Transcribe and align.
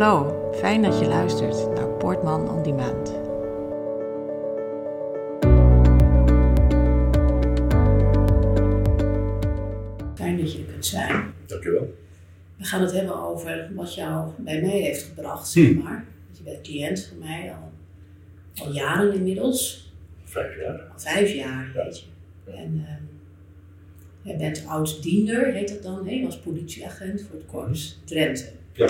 Hallo, 0.00 0.50
fijn 0.54 0.82
dat 0.82 0.98
je 0.98 1.06
luistert 1.06 1.74
naar 1.74 1.88
Portman 1.88 2.48
on 2.50 2.62
Demand. 2.62 3.08
Fijn 10.14 10.36
dat 10.38 10.52
je 10.52 10.58
er 10.58 10.64
kunt 10.72 10.86
zijn. 10.86 11.32
Dankjewel. 11.46 11.94
We 12.56 12.64
gaan 12.64 12.80
het 12.82 12.92
hebben 12.92 13.22
over 13.22 13.70
wat 13.74 13.94
jou 13.94 14.30
bij 14.38 14.60
mij 14.60 14.78
heeft 14.80 15.02
gebracht, 15.02 15.48
zeg 15.48 15.66
Hm. 15.68 15.78
maar. 15.78 16.04
Je 16.36 16.42
bent 16.42 16.60
cliënt 16.60 17.04
van 17.08 17.18
mij 17.18 17.52
al, 17.54 17.72
al 18.66 18.72
jaren 18.72 19.12
inmiddels. 19.14 19.92
Vijf 20.24 20.56
jaar. 20.60 20.80
Al 20.92 20.98
vijf 20.98 21.32
jaar, 21.32 21.70
Ja. 21.74 21.84
weet 21.84 21.98
je. 22.00 22.06
En 22.52 22.84
ehm 22.86 23.02
jij 24.22 24.36
bent 24.36 24.64
oud-diender, 24.66 25.52
heet 25.52 25.68
dat 25.68 25.82
dan. 25.82 26.06
hè? 26.06 26.12
Je 26.14 26.24
was 26.24 26.38
politieagent 26.40 27.22
voor 27.22 27.36
het 27.38 27.46
Corpus 27.46 28.00
Drenthe. 28.04 28.44
Ja. 28.72 28.88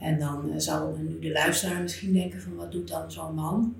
En 0.00 0.18
dan 0.18 0.52
eh, 0.52 0.58
zal 0.58 0.96
nu 1.00 1.18
de 1.20 1.32
luisteraar 1.32 1.82
misschien 1.82 2.12
denken 2.12 2.40
van 2.40 2.56
wat 2.56 2.72
doet 2.72 2.88
dan 2.88 3.12
zo'n 3.12 3.34
man, 3.34 3.76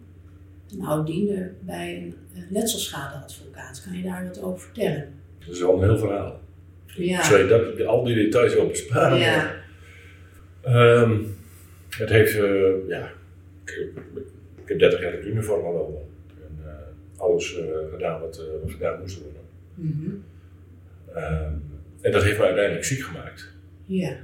een 0.72 0.84
oud-diender, 0.84 1.54
bij 1.60 1.96
een 1.96 2.14
letselschadeadvocaat. 2.50 3.82
Kan 3.84 3.96
je 3.96 4.02
daar 4.02 4.27
wat 4.27 4.42
over 4.42 4.60
vertellen? 4.60 5.12
Dat 5.38 5.54
is 5.54 5.60
wel 5.60 5.74
een 5.74 5.88
heel 5.88 5.98
verhaal. 5.98 6.41
Ja. 6.86 7.22
Zou 7.22 7.42
je 7.42 7.46
dat, 7.46 7.86
al 7.86 8.04
die 8.04 8.14
details 8.14 8.54
wel 8.54 8.66
besparen? 8.66 9.18
Ja. 9.18 9.54
Ehm, 10.62 11.22
het 11.91 12.08
heeft, 12.08 12.34
eh, 12.34 12.88
ja, 12.88 13.10
ik, 13.64 13.91
ik 14.62 14.69
heb 14.69 14.78
30 14.78 15.00
jaar 15.00 15.12
het 15.12 15.24
uniform 15.24 15.64
al 15.64 15.72
lopen. 15.72 16.02
En 16.36 16.64
eh, 16.64 17.20
alles 17.20 17.58
gedaan 17.91 18.20
wat, 18.20 18.42
wat 18.62 18.70
gedaan 18.70 19.00
moest 19.00 19.22
worden. 19.22 19.42
Mhm. 19.74 20.10
Ehm, 21.14 21.52
en 22.00 22.12
dat 22.12 22.22
heeft 22.22 22.38
me 22.38 22.44
uiteindelijk 22.44 22.84
ziek 22.84 23.02
gemaakt. 23.02 23.52
Ja. 23.84 24.16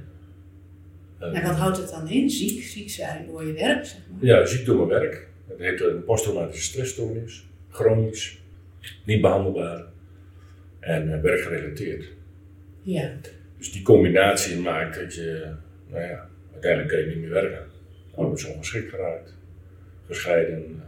Ehm, 1.19 1.33
En 1.33 1.43
wat 1.43 1.55
houdt 1.55 1.77
het 1.77 1.89
dan 1.89 2.09
in? 2.09 2.29
Ziek, 2.29 2.63
ziek 2.63 2.89
zijn 2.89 3.25
door 3.27 3.45
je 3.45 3.53
werk, 3.53 3.85
zeg 3.85 3.99
maar. 4.11 4.25
Ja, 4.25 4.45
ziek 4.45 4.65
door 4.65 4.75
mijn 4.87 5.01
werk. 5.01 5.27
Het 5.47 5.59
heet 5.59 5.81
een 5.81 6.03
posttraumatische 6.03 6.63
stressstoornis. 6.63 7.45
Chronisch. 7.69 8.41
Niet 9.05 9.21
behandelbaar. 9.21 9.85
En 10.79 11.13
eh, 11.13 11.21
werkgerelateerd. 11.21 12.11
Ja. 12.81 13.11
Dus 13.57 13.71
die 13.71 13.81
combinatie 13.81 14.57
maakt 14.59 14.99
dat 14.99 15.15
je, 15.15 15.51
nou 15.89 16.03
ja, 16.03 16.29
uiteindelijk 16.51 16.91
kan 16.91 16.99
je 16.99 17.05
niet 17.05 17.17
meer 17.17 17.29
werken. 17.29 17.65
Arbeidsongeschikt 18.15 18.89
geraakt, 18.89 19.37
gescheiden, 20.07 20.81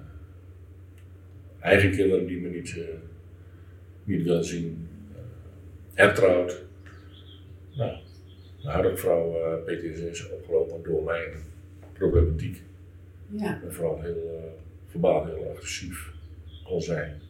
eh, 1.59 1.69
eigen 1.69 1.91
kinderen 1.91 2.27
die 2.27 2.41
me 2.41 2.49
niet, 2.49 2.77
eh, 2.77 2.83
niet 4.03 4.23
willen 4.23 4.45
zien, 4.45 4.87
uh, 5.11 5.17
hertrouwd. 5.93 6.63
Nou, 7.75 7.97
een 8.67 8.73
huidige 8.73 8.97
vrouw 8.97 9.35
uh, 9.35 9.63
PTSS 9.65 10.29
opgelopen 10.31 10.83
door 10.83 11.03
mijn 11.03 11.29
problematiek. 11.93 12.61
Ja. 13.29 13.61
En 13.63 13.73
vooral 13.73 14.01
heel 14.01 14.31
uh, 14.33 14.49
verbaal, 14.85 15.25
heel 15.25 15.51
agressief 15.55 16.11
kon 16.63 16.81
zijn. 16.81 17.21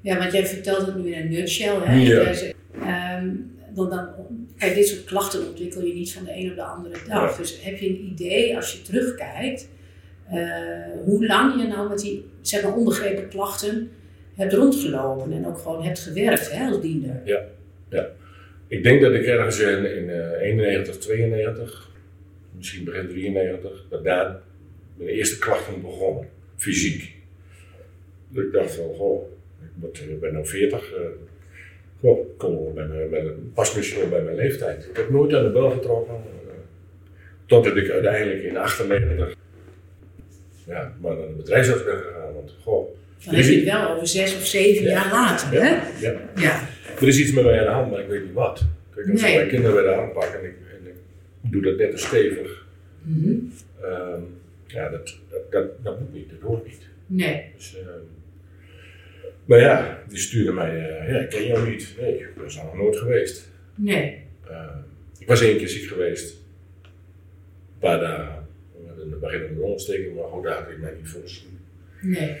ja, 0.00 0.18
want 0.18 0.32
jij 0.32 0.46
vertelt 0.46 0.86
het 0.86 0.96
nu 0.96 1.12
in 1.12 1.22
een 1.22 1.30
nutshell. 1.30 1.74
Hè? 1.74 1.94
Ja. 1.94 2.32
Zegt, 2.32 2.54
ehm, 2.80 3.28
dan, 3.74 3.90
dan, 3.90 4.08
kijk, 4.56 4.74
dit 4.74 4.88
soort 4.88 5.04
klachten 5.04 5.48
ontwikkel 5.48 5.82
je 5.82 5.94
niet 5.94 6.12
van 6.12 6.24
de 6.24 6.36
een 6.36 6.50
op 6.50 6.56
de 6.56 6.62
andere 6.62 6.94
dag. 7.08 7.30
Ja. 7.30 7.36
Dus 7.36 7.62
heb 7.62 7.78
je 7.78 7.88
een 7.88 8.10
idee, 8.12 8.56
als 8.56 8.72
je 8.72 8.82
terugkijkt, 8.82 9.68
eh, 10.28 10.38
hoe 11.04 11.26
lang 11.26 11.60
je 11.60 11.66
nou 11.66 11.88
met 11.88 11.98
die 11.98 12.30
zeg 12.40 12.62
maar, 12.62 12.74
onbegrepen 12.74 13.28
klachten 13.28 13.90
hebt 14.34 14.52
rondgelopen 14.52 15.32
en 15.32 15.46
ook 15.46 15.58
gewoon 15.58 15.84
hebt 15.84 15.98
gewerkt 15.98 16.52
hè, 16.52 16.66
als 16.66 16.80
diender? 16.80 17.22
Ik 18.74 18.82
denk 18.82 19.00
dat 19.00 19.12
ik 19.12 19.24
ergens 19.24 19.60
in, 19.60 19.96
in 19.96 20.08
uh, 20.08 20.40
91, 20.40 20.96
92, 20.98 21.90
misschien 22.56 22.84
begin 22.84 23.08
93, 23.08 23.86
dat 23.88 24.04
daar 24.04 24.40
mijn 24.96 25.10
eerste 25.10 25.38
klachten 25.38 25.82
begonnen, 25.82 26.28
fysiek. 26.56 27.12
Dus 28.28 28.44
ik 28.44 28.52
dacht 28.52 28.74
van, 28.74 28.94
goh, 28.94 29.30
ik 29.82 30.20
ben 30.20 30.34
nu 30.34 30.46
40, 30.46 30.92
uh, 30.92 30.98
goh, 32.00 32.38
kom 32.38 32.74
bij 32.74 33.32
pas 33.54 33.76
misschien 33.76 34.08
bij 34.08 34.22
mijn 34.22 34.36
leeftijd. 34.36 34.86
Ik 34.90 34.96
heb 34.96 35.10
nooit 35.10 35.34
aan 35.34 35.44
de 35.44 35.50
bel 35.50 35.70
getrokken, 35.70 36.14
uh, 36.14 36.52
totdat 37.46 37.76
ik 37.76 37.90
uiteindelijk 37.90 38.42
in 38.42 38.56
98 38.56 39.34
ja, 40.66 40.92
maar 41.00 41.16
naar 41.16 41.26
de 41.26 41.32
bedrijfsarts 41.32 41.84
ben 41.84 41.96
gegaan. 41.96 42.34
Want, 42.34 42.56
goh, 42.62 42.96
Dan 43.24 43.34
heb 43.34 43.44
je 43.44 43.54
het 43.54 43.64
wel 43.64 43.88
over 43.90 44.06
zes 44.06 44.36
of 44.36 44.46
zeven 44.46 44.82
Ja. 44.84 44.90
jaar 44.90 45.12
later, 45.12 45.62
hè? 45.62 45.68
ja, 46.06 46.20
ja. 46.36 46.68
Er 47.00 47.08
is 47.08 47.18
iets 47.20 47.32
met 47.32 47.44
mij 47.44 47.58
aan 47.58 47.64
de 47.66 47.70
hand, 47.70 47.90
maar 47.90 48.00
ik 48.00 48.08
weet 48.08 48.22
niet 48.24 48.32
wat. 48.32 48.64
Kijk, 48.94 49.10
als 49.10 49.20
Nee. 49.20 49.30
ik 49.30 49.36
mijn 49.36 49.48
kinderen 49.48 49.74
werden 49.74 49.96
aanpakken 49.96 50.38
en 50.40 50.44
ik, 50.46 50.54
en 50.70 50.86
ik 50.86 51.52
doe 51.52 51.62
dat 51.62 51.76
net 51.76 51.90
te 51.90 51.96
stevig, 51.98 52.66
Mhm. 53.02 53.34
ehm, 53.82 54.20
ja, 54.66 54.88
dat, 54.88 55.18
dat, 55.30 55.50
dat, 55.52 55.84
dat 55.84 56.00
moet 56.00 56.12
niet, 56.14 56.30
dat 56.30 56.40
hoort 56.40 56.66
niet. 56.66 56.88
Nee. 57.06 57.42
Dus, 57.56 57.76
ehm, 57.76 57.88
maar 59.44 59.58
ja, 59.58 59.98
die 60.08 60.18
stuurde 60.18 60.52
mij, 60.52 60.70
eh, 60.88 61.12
ja, 61.12 61.18
ik 61.20 61.28
ken 61.28 61.46
jou 61.46 61.68
niet. 61.70 61.94
Nee, 62.00 62.14
ik 62.18 62.28
daar 62.36 62.64
nog 62.64 62.76
nooit 62.76 62.96
geweest. 62.96 63.50
Nee. 63.74 64.18
Ehm, 64.48 64.78
ik 65.18 65.26
was 65.26 65.40
één 65.42 65.56
keer 65.56 65.68
ziek 65.68 65.88
geweest, 65.88 66.30
een 66.82 67.78
paar 67.78 68.00
dagen, 68.00 68.46
met 68.86 69.04
een 69.12 69.18
beginnende 69.20 69.60
longontsteking, 69.60 70.14
maar 70.14 70.24
goed, 70.24 70.44
daar 70.44 70.54
had 70.62 70.70
ik 70.70 70.78
mij 70.78 70.92
niet 71.00 71.08
voor. 71.08 71.20
Nee. 72.00 72.36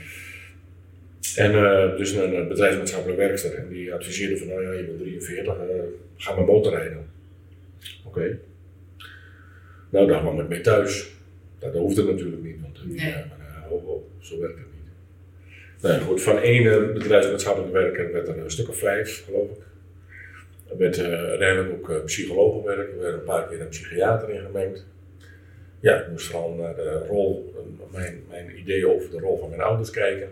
En 1.36 1.54
eh, 1.54 1.96
dus 1.96 2.12
een 2.12 2.48
bedrijfsmaatschappelijk 2.48 3.18
werkster. 3.18 3.54
En 3.54 3.68
die 3.68 3.94
adviseerde 3.94 4.36
van, 4.36 4.46
nou 4.48 4.62
ja, 4.62 4.72
je 4.72 4.84
bent 4.84 4.98
43, 4.98 5.54
eh, 5.54 5.58
ga 6.16 6.34
maar 6.34 6.44
motorrijden. 6.44 7.06
Oké. 8.04 8.38
Nou, 9.90 10.06
daar 10.06 10.20
kwam 10.20 10.40
ik 10.40 10.48
mee 10.48 10.60
thuis. 10.60 11.12
Dat 11.58 11.74
hoefde 11.74 12.04
natuurlijk 12.04 12.42
niet, 12.42 12.60
want 12.60 12.78
eh, 12.78 12.84
Nee. 12.84 13.10
ja, 13.10 13.24
maar, 13.38 13.68
zo 14.20 14.40
werkt 14.40 14.58
het 14.58 14.66
niet. 14.74 14.92
Nou 15.80 15.94
ja, 15.94 16.00
goed, 16.00 16.22
van 16.22 16.38
één 16.38 16.92
bedrijfsmaatschappelijk 16.94 17.72
werker 17.72 18.12
werd 18.12 18.28
er 18.28 18.38
een 18.38 18.50
stuk 18.50 18.68
of 18.68 18.78
vijf, 18.78 19.24
geloof 19.24 19.50
ik. 19.50 19.62
Er 20.70 20.76
werd 20.76 20.98
uiteindelijk 20.98 21.72
ook 21.72 21.88
uh, 21.90 22.04
psychologenwerk, 22.04 22.92
er 22.92 22.98
werd 22.98 23.14
een 23.14 23.24
paar 23.24 23.48
keer 23.48 23.60
een 23.60 23.68
psychiater 23.68 24.30
ingemengd. 24.30 24.86
Ja, 25.80 26.00
ik 26.00 26.10
moest 26.10 26.26
vooral 26.26 26.54
naar 26.54 26.74
de 26.74 27.06
rol, 27.08 27.54
mijn, 27.92 28.24
mijn 28.28 28.58
ideeën 28.58 28.86
over 28.86 29.10
de 29.10 29.18
rol 29.18 29.38
van 29.38 29.48
mijn 29.48 29.60
ouders 29.60 29.90
kijken. 29.90 30.28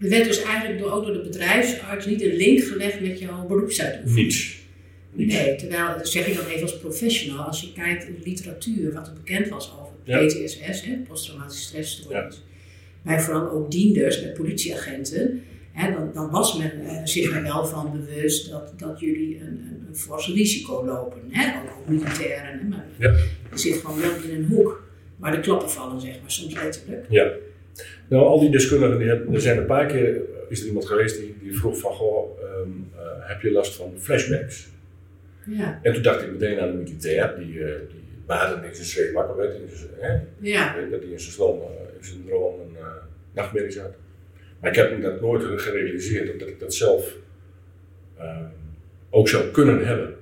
Er 0.00 0.08
werd 0.08 0.24
dus 0.24 0.42
eigenlijk 0.42 0.78
door, 0.78 0.90
ook 0.92 1.04
door 1.04 1.12
de 1.14 1.20
bedrijfsarts 1.22 2.06
niet 2.06 2.22
een 2.22 2.36
link 2.36 2.60
gelegd 2.64 3.00
met 3.00 3.18
jouw 3.18 3.46
beroepsuitoefening. 3.46 4.16
Niets. 4.26 4.56
Niets. 5.12 5.34
Nee, 5.34 5.56
terwijl, 5.56 5.86
dat 5.96 6.08
zeg 6.08 6.26
ik 6.26 6.36
dan 6.36 6.46
even 6.46 6.62
als 6.62 6.78
professional, 6.78 7.44
als 7.44 7.60
je 7.60 7.72
kijkt 7.72 8.04
in 8.06 8.14
de 8.14 8.28
literatuur 8.30 8.92
wat 8.92 9.06
er 9.06 9.12
bekend 9.12 9.48
was 9.48 9.72
over 9.80 9.92
Ja. 10.04 10.24
PTSS, 10.26 10.84
hè, 10.84 10.96
posttraumatische 11.08 11.62
stressstoornis, 11.64 12.42
maar 13.02 13.22
vooral 13.22 13.50
ook 13.50 13.70
dienders 13.70 14.20
met 14.22 14.34
politieagenten, 14.34 15.42
hè, 15.72 15.92
dan, 15.92 16.10
dan 16.14 16.30
was 16.30 16.56
men 16.58 16.80
eh, 16.86 17.00
zich 17.04 17.36
er 17.36 17.42
wel 17.42 17.66
van 17.66 17.92
bewust 17.92 18.50
dat, 18.50 18.72
dat 18.76 19.00
jullie 19.00 19.40
een, 19.40 19.46
een, 19.46 19.84
een 19.88 19.96
fors 19.96 20.28
risico 20.28 20.84
lopen. 20.84 21.20
Hè, 21.30 21.58
ook, 21.60 21.70
ook 21.78 21.88
militairen, 21.88 22.58
hè, 22.58 22.68
maar 22.68 22.86
Ja. 22.98 23.10
je 23.50 23.58
zit 23.58 23.76
gewoon 23.76 24.00
wel 24.00 24.10
in 24.30 24.34
een 24.36 24.44
hoek 24.44 24.82
waar 25.16 25.32
de 25.32 25.40
klappen 25.40 25.70
vallen, 25.70 26.00
zeg 26.00 26.20
maar, 26.20 26.30
soms 26.30 26.54
letterlijk. 26.54 27.06
Ja. 27.08 27.30
Nou, 28.08 28.24
al 28.26 28.40
die 28.40 28.50
deskundigen, 28.50 28.98
die 28.98 29.08
hebben, 29.08 29.34
er 29.34 29.40
zijn 29.40 29.58
een 29.58 29.66
paar 29.66 29.86
keer, 29.86 30.14
eh, 30.16 30.20
is 30.48 30.60
er 30.60 30.66
iemand 30.66 30.86
geweest 30.86 31.18
die, 31.18 31.36
die 31.42 31.58
vroeg 31.58 31.78
van, 31.78 31.92
goh, 31.92 32.40
ehm, 32.40 32.68
eh, 32.96 33.28
heb 33.28 33.40
je 33.42 33.50
last 33.50 33.76
van 33.76 33.92
flashbacks? 33.98 34.68
Ja, 35.46 35.78
En 35.82 35.92
toen 35.92 36.02
dacht 36.02 36.22
ik 36.22 36.30
meteen 36.32 36.60
aan 36.60 36.70
de 36.70 36.76
militair, 36.76 37.34
die, 37.38 37.64
eh 37.64 37.78
die 37.88 37.96
baden 38.26 38.64
in 38.64 38.74
zijn 38.74 38.86
zweet 38.86 39.12
wakker 39.12 39.36
werd, 39.36 39.56
hè, 39.98 40.18
ja, 40.38 40.74
dat 40.90 41.00
hij 41.02 41.10
in 41.10 41.20
zijn 41.20 41.34
droom, 41.34 41.60
in 41.98 42.04
zijn 42.04 42.24
droom 42.26 42.60
een 42.60 42.76
uh, 42.78 42.86
nachtmerrie 43.34 43.80
had. 43.80 43.94
Maar 44.60 44.70
ik 44.70 44.76
heb 44.76 44.96
me 44.96 45.02
dat 45.02 45.20
nooit 45.20 45.60
gerealiseerd, 45.60 46.38
dat 46.38 46.48
ik 46.48 46.60
dat 46.60 46.74
zelf 46.74 47.16
uh, 48.18 48.40
ook 49.10 49.28
zou 49.28 49.50
kunnen 49.50 49.86
hebben. 49.86 50.14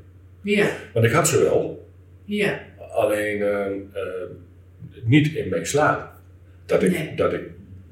ja, 0.42 0.70
Want 0.92 1.06
ik 1.06 1.12
had 1.12 1.28
ze 1.28 1.42
wel, 1.42 1.88
ja, 2.24 2.60
alleen 2.90 3.38
uh, 3.38 3.66
niet 5.04 5.34
in 5.34 5.48
mijn 5.48 5.66
slaap. 5.66 6.14
Dat 6.66 6.82
ik, 6.82 6.90
Nee. 6.90 7.14
dat 7.14 7.32
ik 7.32 7.42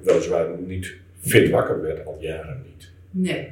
weliswaar 0.02 0.48
niet 0.66 0.94
fit 1.20 1.50
wakker 1.50 1.80
werd, 1.82 2.06
al 2.06 2.16
jaren 2.20 2.62
niet. 2.66 2.90
nee, 3.10 3.50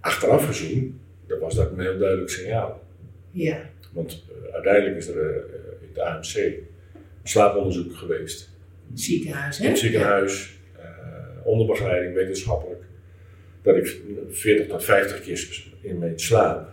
Achteraf 0.00 0.46
gezien, 0.46 1.00
dat 1.26 1.38
was 1.40 1.54
dat 1.54 1.70
een 1.72 1.80
heel 1.80 1.98
duidelijk 1.98 2.30
signaal. 2.30 2.82
ja, 3.30 3.70
Want 3.92 4.24
uh, 4.46 4.54
uiteindelijk 4.54 4.96
is 4.96 5.08
er 5.08 5.16
uh, 5.16 5.36
in 5.80 5.88
het 5.88 5.98
AMC 5.98 6.34
een 6.36 6.66
slaaponderzoek 7.22 7.94
geweest. 7.96 8.50
ziekenhuis, 8.94 9.58
hè? 9.58 9.64
In 9.64 9.70
het 9.70 9.78
ziekenhuis, 9.78 10.58
uh, 10.78 11.46
onder 11.46 11.66
begeleiding, 11.66 12.14
wetenschappelijk. 12.14 12.82
Dat 13.62 13.76
ik 13.76 14.00
40 14.30 14.66
tot 14.66 14.84
50 14.84 15.20
keer 15.20 15.62
in 15.80 15.98
mijn 15.98 16.18
slaap 16.18 16.68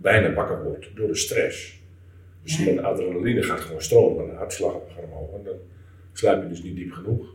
bijna 0.00 0.32
wakker 0.32 0.62
word 0.62 0.90
door 0.94 1.08
de 1.08 1.14
stress. 1.14 1.80
Dus 2.42 2.58
Ja. 2.58 2.64
mijn 2.64 2.84
adrenaline 2.84 3.42
gaat 3.42 3.60
gewoon 3.60 3.82
stromen, 3.82 4.26
mijn 4.26 4.38
hartslag 4.38 4.72
gaat 4.72 5.04
omhoog. 5.04 5.34
En 5.38 5.44
dan 5.44 5.56
slaap 6.12 6.42
je 6.42 6.48
dus 6.48 6.62
niet 6.62 6.76
diep 6.76 6.92
genoeg. 6.92 7.34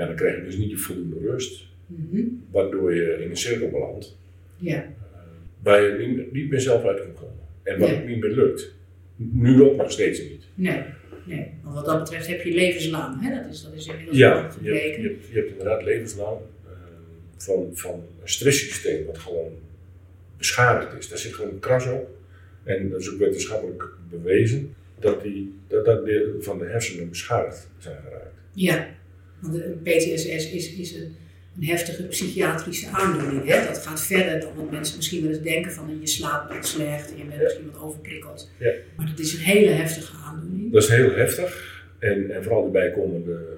Ja, 0.00 0.06
dan 0.06 0.14
krijg 0.16 0.36
je 0.36 0.42
dus 0.42 0.56
niet 0.56 0.70
de 0.70 0.76
voldoende 0.76 1.18
rust. 1.20 1.66
Mhm. 1.86 2.22
Waardoor 2.50 2.94
je 2.94 3.22
in 3.22 3.30
een 3.30 3.36
cirkel 3.36 3.70
belandt 3.70 4.16
Ja, 4.56 4.92
waar 5.62 5.82
je 5.82 6.06
niet, 6.06 6.32
niet 6.32 6.50
meer 6.50 6.60
zelf 6.60 6.84
uit 6.84 7.00
kunt 7.00 7.14
komen. 7.14 7.34
En 7.62 7.78
wat 7.78 7.88
Nee. 7.88 7.98
ook 8.00 8.06
niet 8.06 8.20
meer 8.20 8.30
lukt. 8.30 8.74
Nu 9.16 9.62
ook 9.62 9.76
nog 9.76 9.90
steeds 9.92 10.20
niet. 10.22 10.44
nee, 10.54 10.82
Nee, 11.24 11.46
want 11.62 11.74
wat 11.74 11.84
dat 11.84 11.98
betreft 11.98 12.26
heb 12.26 12.42
je 12.42 12.54
levenslang. 12.54 13.22
Hè? 13.22 13.42
Dat, 13.42 13.52
is, 13.52 13.62
dat 13.62 13.72
is 13.74 13.86
inmiddels 13.86 14.16
Ja, 14.16 14.34
je 14.62 14.72
hebt, 14.72 14.96
je, 14.96 15.08
hebt, 15.08 15.26
je 15.28 15.34
hebt 15.38 15.50
inderdaad 15.50 15.82
levenslang 15.82 16.36
eh, 16.64 16.70
van, 17.36 17.70
van 17.72 17.94
een 18.22 18.28
stresssysteem 18.28 19.06
wat 19.06 19.18
gewoon 19.18 19.52
beschadigd 20.36 20.98
is. 20.98 21.08
Daar 21.08 21.18
zit 21.18 21.34
gewoon 21.34 21.50
een 21.50 21.58
kras 21.58 21.86
op. 21.86 22.08
En 22.62 22.90
dat 22.90 23.00
is 23.00 23.10
ook 23.12 23.18
wetenschappelijk 23.18 23.88
bewezen 24.10 24.74
dat, 24.98 25.22
die, 25.22 25.54
dat, 25.68 25.84
dat 25.84 26.04
deel 26.04 26.26
van 26.40 26.58
de 26.58 26.64
hersenen 26.64 27.08
beschadigd 27.08 27.68
zijn 27.78 27.96
geraakt. 28.04 28.34
Ja, 28.52 28.88
want 29.40 29.54
een 29.54 29.82
PTSS 29.82 30.26
is, 30.26 30.72
is 30.72 30.94
een, 30.94 31.16
een 31.58 31.64
heftige 31.66 32.02
psychiatrische 32.02 32.88
aandoening. 32.88 33.46
Hè? 33.46 33.66
Dat 33.66 33.78
gaat 33.78 34.02
verder 34.02 34.40
dan 34.40 34.54
wat 34.54 34.70
mensen 34.70 34.96
misschien 34.96 35.22
wel 35.22 35.30
eens 35.30 35.42
denken 35.42 35.72
van 35.72 36.00
je 36.00 36.06
slaapt 36.06 36.54
wat 36.54 36.66
slecht 36.66 37.10
en 37.10 37.16
je 37.18 37.24
bent 37.24 37.42
misschien 37.42 37.70
wat 37.72 37.82
overprikkeld. 37.82 38.50
Ja. 38.58 38.72
Maar 38.96 39.06
dat 39.06 39.18
is 39.18 39.32
een 39.32 39.40
hele 39.40 39.70
heftige 39.70 40.16
aandoening. 40.16 40.72
Dat 40.72 40.82
is 40.82 40.88
heel 40.88 41.14
heftig. 41.14 41.82
En, 41.98 42.30
en 42.30 42.42
vooral 42.42 42.64
de 42.64 42.70
bijkomende 42.70 43.56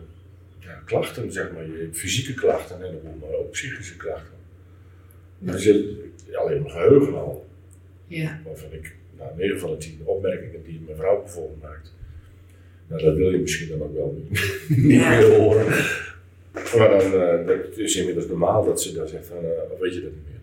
ja, 0.58 0.82
klachten, 0.84 1.32
zeg 1.32 1.52
maar, 1.52 1.66
je 1.66 1.88
fysieke 1.92 2.34
klachten 2.34 2.82
en 2.82 3.18
maar 3.20 3.32
ook 3.32 3.50
psychische 3.50 3.96
klachten. 3.96 4.34
Ja. 5.38 5.52
Er 5.52 5.60
zit 5.60 5.84
alleen 6.32 6.62
mijn 6.62 6.74
geheugen 6.74 7.14
al, 7.14 7.46
Ja, 8.06 8.40
waarvan 8.44 8.72
ik 8.72 8.94
nou, 9.18 9.30
9 9.36 9.60
van 9.60 9.70
de 9.70 9.76
10 9.76 10.00
opmerkingen 10.04 10.62
die 10.64 10.80
mijn 10.84 10.96
vrouw 10.96 11.22
bijvoorbeeld 11.22 11.62
maakt. 11.62 11.92
Dat 13.00 13.16
wil 13.16 13.30
je 13.30 13.38
misschien 13.38 13.68
dan 13.68 13.82
ook 13.82 13.94
wel 13.94 14.24
niet, 14.28 14.38
Ja. 14.92 15.08
meer 15.18 15.36
horen. 15.36 15.66
Maar 16.52 16.88
dan 16.90 17.00
eh, 17.22 17.46
dat 17.46 17.76
is 17.78 17.96
inmiddels 17.96 18.26
normaal 18.26 18.64
dat 18.64 18.82
ze 18.82 18.92
dan 18.92 19.08
zegt 19.08 19.26
van, 19.26 19.36
eh, 19.36 19.70
of 19.72 19.78
weet 19.78 19.94
je 19.94 20.00
dat 20.02 20.10
niet 20.10 20.24
meer? 20.30 20.40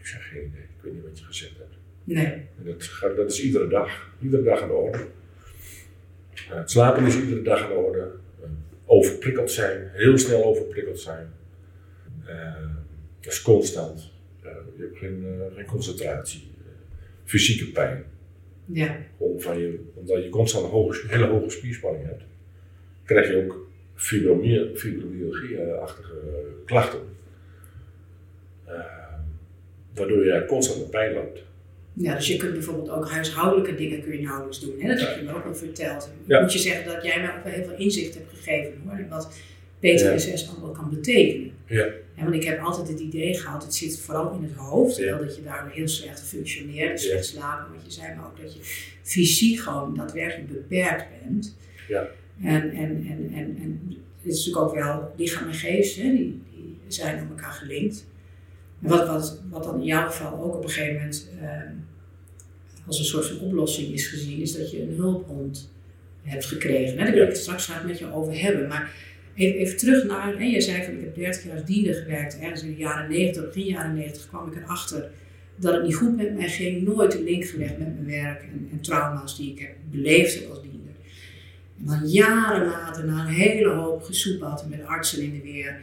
Ik 0.00 0.06
zeg 0.06 0.28
geen 0.28 0.38
idee, 0.42 0.62
ik 0.62 0.82
weet 0.82 0.92
niet 0.92 1.02
wat 1.02 1.18
je 1.18 1.24
gezegd 1.24 1.52
hebt. 1.58 1.74
nee. 2.04 2.24
En 2.26 2.48
dat, 2.64 2.82
gaat- 2.82 3.16
dat 3.16 3.30
is 3.30 3.42
iedere 3.42 3.68
dag, 3.68 4.10
iedere 4.22 4.42
dag 4.42 4.60
aan 4.62 4.68
de 4.68 4.74
orde. 4.74 4.98
Eh, 6.50 6.56
het 6.58 6.70
slapen 6.70 7.06
is 7.06 7.16
iedere 7.16 7.42
dag 7.42 7.62
aan 7.62 7.68
de 7.68 7.74
orde. 7.74 8.10
Overprikkeld 8.86 9.50
zijn, 9.50 9.88
heel 9.92 10.18
snel 10.18 10.44
overprikkeld 10.44 11.00
zijn. 11.00 11.32
Dat 13.20 13.32
is 13.32 13.42
constant. 13.42 14.10
Je 14.42 14.82
hebt 14.82 14.98
geen, 14.98 15.24
geen 15.56 15.64
concentratie. 15.66 16.42
Fysieke 17.24 17.70
pijn. 17.72 18.04
Ja, 18.72 18.96
van 19.38 19.58
je, 19.58 19.78
omdat 19.94 20.22
je 20.22 20.28
constant 20.28 20.64
een 20.64 20.70
hoge, 20.70 21.06
hele 21.08 21.26
hoge 21.26 21.50
spierspanning 21.50 22.04
hebt, 22.06 22.22
krijg 23.04 23.28
je 23.30 23.36
ook 23.44 23.66
fibromyalgie- 23.94 24.76
fibromyalgie-achtige 24.76 26.14
klachten. 26.64 27.00
Eh, 28.64 28.74
waardoor 29.94 30.24
je 30.24 30.44
constant 30.46 30.78
met 30.80 30.90
pijn 30.90 31.12
loopt. 31.14 31.42
Ja, 31.94 32.14
dus 32.14 32.26
je 32.28 32.36
kunt 32.36 32.52
bijvoorbeeld 32.52 32.90
ook 32.90 33.10
huishoudelijke 33.10 33.74
dingen 33.74 34.02
kun 34.02 34.12
je 34.12 34.22
nauwelijks 34.22 34.60
doen. 34.60 34.80
Hè? 34.80 34.88
Dat 34.88 35.00
heb 35.00 35.16
je 35.16 35.22
me 35.22 35.34
ook 35.34 35.44
al 35.44 35.54
verteld. 35.54 36.12
Ja. 36.26 36.40
Moet 36.40 36.52
je 36.52 36.58
zeggen 36.58 36.92
dat 36.94 37.04
jij 37.04 37.20
mij 37.20 37.36
ook 37.36 37.44
wel 37.44 37.52
heel 37.52 37.64
veel 37.64 37.76
inzicht 37.78 38.14
hebt 38.14 38.30
gegeven 38.34 38.72
hoor, 38.86 38.98
in 38.98 39.08
wat 39.08 39.32
PTSS 39.80 40.48
allemaal 40.48 40.70
kan 40.72 40.90
betekenen. 40.90 41.52
Ja. 41.66 41.86
Ja, 42.14 42.22
want 42.22 42.34
ik 42.34 42.44
heb 42.44 42.60
altijd 42.60 42.88
het 42.88 43.00
idee 43.00 43.34
gehad, 43.34 43.62
het 43.62 43.74
zit 43.74 44.00
vooral 44.00 44.32
in 44.32 44.42
het 44.42 44.52
hoofd. 44.52 44.96
Wel 44.98 45.18
dat 45.18 45.36
je 45.36 45.42
daar 45.42 45.70
heel 45.70 45.88
slecht 45.88 46.22
functioneert, 46.22 47.00
slecht 47.00 47.24
slapen, 47.24 47.74
wat 47.74 47.84
je 47.84 47.90
zei, 47.90 48.14
maar 48.14 48.26
ook 48.26 48.40
dat 48.40 48.54
je 48.54 48.60
fysiek 49.02 49.60
gewoon 49.60 49.94
daadwerkelijk 49.94 50.52
beperkt 50.52 51.06
bent. 51.22 51.56
Ja. 51.88 52.06
En, 52.42 52.70
en, 52.70 53.06
en, 53.08 53.30
en, 53.34 53.56
en 53.62 53.96
het 54.22 54.32
is 54.32 54.46
natuurlijk 54.46 54.66
ook 54.66 54.74
wel 54.74 55.14
lichaam 55.16 55.48
en 55.48 55.54
geest, 55.54 55.96
hè? 55.96 56.10
Die, 56.10 56.42
die 56.54 56.76
zijn 56.88 57.18
aan 57.18 57.28
elkaar 57.28 57.52
gelinkt. 57.52 58.06
En 58.82 58.88
wat, 58.88 59.06
wat, 59.06 59.40
wat 59.50 59.64
dan 59.64 59.80
in 59.80 59.86
jouw 59.86 60.06
geval 60.06 60.42
ook 60.42 60.54
op 60.54 60.64
een 60.64 60.70
gegeven 60.70 60.94
moment 60.94 61.28
ehm, 61.40 61.74
als 62.86 62.98
een 62.98 63.04
soort 63.04 63.26
van 63.26 63.38
oplossing 63.38 63.92
is 63.92 64.06
gezien, 64.06 64.40
is 64.40 64.56
dat 64.56 64.70
je 64.70 64.82
een 64.82 64.94
hulphond 64.94 65.70
hebt 66.22 66.44
gekregen. 66.44 66.98
Hè? 66.98 67.04
Daar 67.04 67.14
wil 67.14 67.22
ik 67.22 67.28
het 67.28 67.38
straks 67.38 67.64
graag 67.64 67.84
met 67.84 67.98
je 67.98 68.12
over 68.12 68.40
hebben. 68.40 68.68
Maar 68.68 68.92
even, 69.34 69.58
even 69.58 69.76
terug 69.76 70.04
naar, 70.04 70.38
hè? 70.38 70.44
je 70.44 70.60
zei 70.60 70.84
van 70.84 70.94
ik 70.94 71.00
heb 71.00 71.14
30 71.14 71.44
jaar 71.44 71.54
als 71.54 71.64
diender 71.64 71.94
gewerkt. 71.94 72.38
Ergens 72.38 72.62
in 72.62 72.70
de 72.70 72.76
jaren 72.76 73.10
90, 73.10 73.46
begin 73.46 73.64
jaren 73.64 73.94
90 73.94 74.28
kwam 74.28 74.52
ik 74.52 74.56
erachter 74.56 75.10
dat 75.56 75.74
het 75.74 75.82
niet 75.82 75.94
goed 75.94 76.16
met 76.16 76.34
mij 76.34 76.48
ging. 76.48 76.82
Nooit 76.82 77.12
de 77.12 77.22
link 77.22 77.44
gelegd 77.44 77.78
met 77.78 77.94
mijn 77.94 78.22
werk 78.22 78.42
en, 78.42 78.68
en 78.72 78.80
trauma's 78.80 79.36
die 79.36 79.52
ik 79.52 79.58
heb 79.58 79.74
beleefd 79.90 80.50
als 80.50 80.62
diender. 80.62 80.92
En 81.78 81.86
dan 81.86 82.08
jaren 82.08 82.66
later, 82.66 83.04
na 83.04 83.20
een 83.20 83.34
hele 83.34 83.68
hoop 83.68 84.02
gesoepatten 84.02 84.68
met 84.68 84.84
artsen 84.84 85.22
in 85.22 85.32
de 85.32 85.40
weer, 85.42 85.80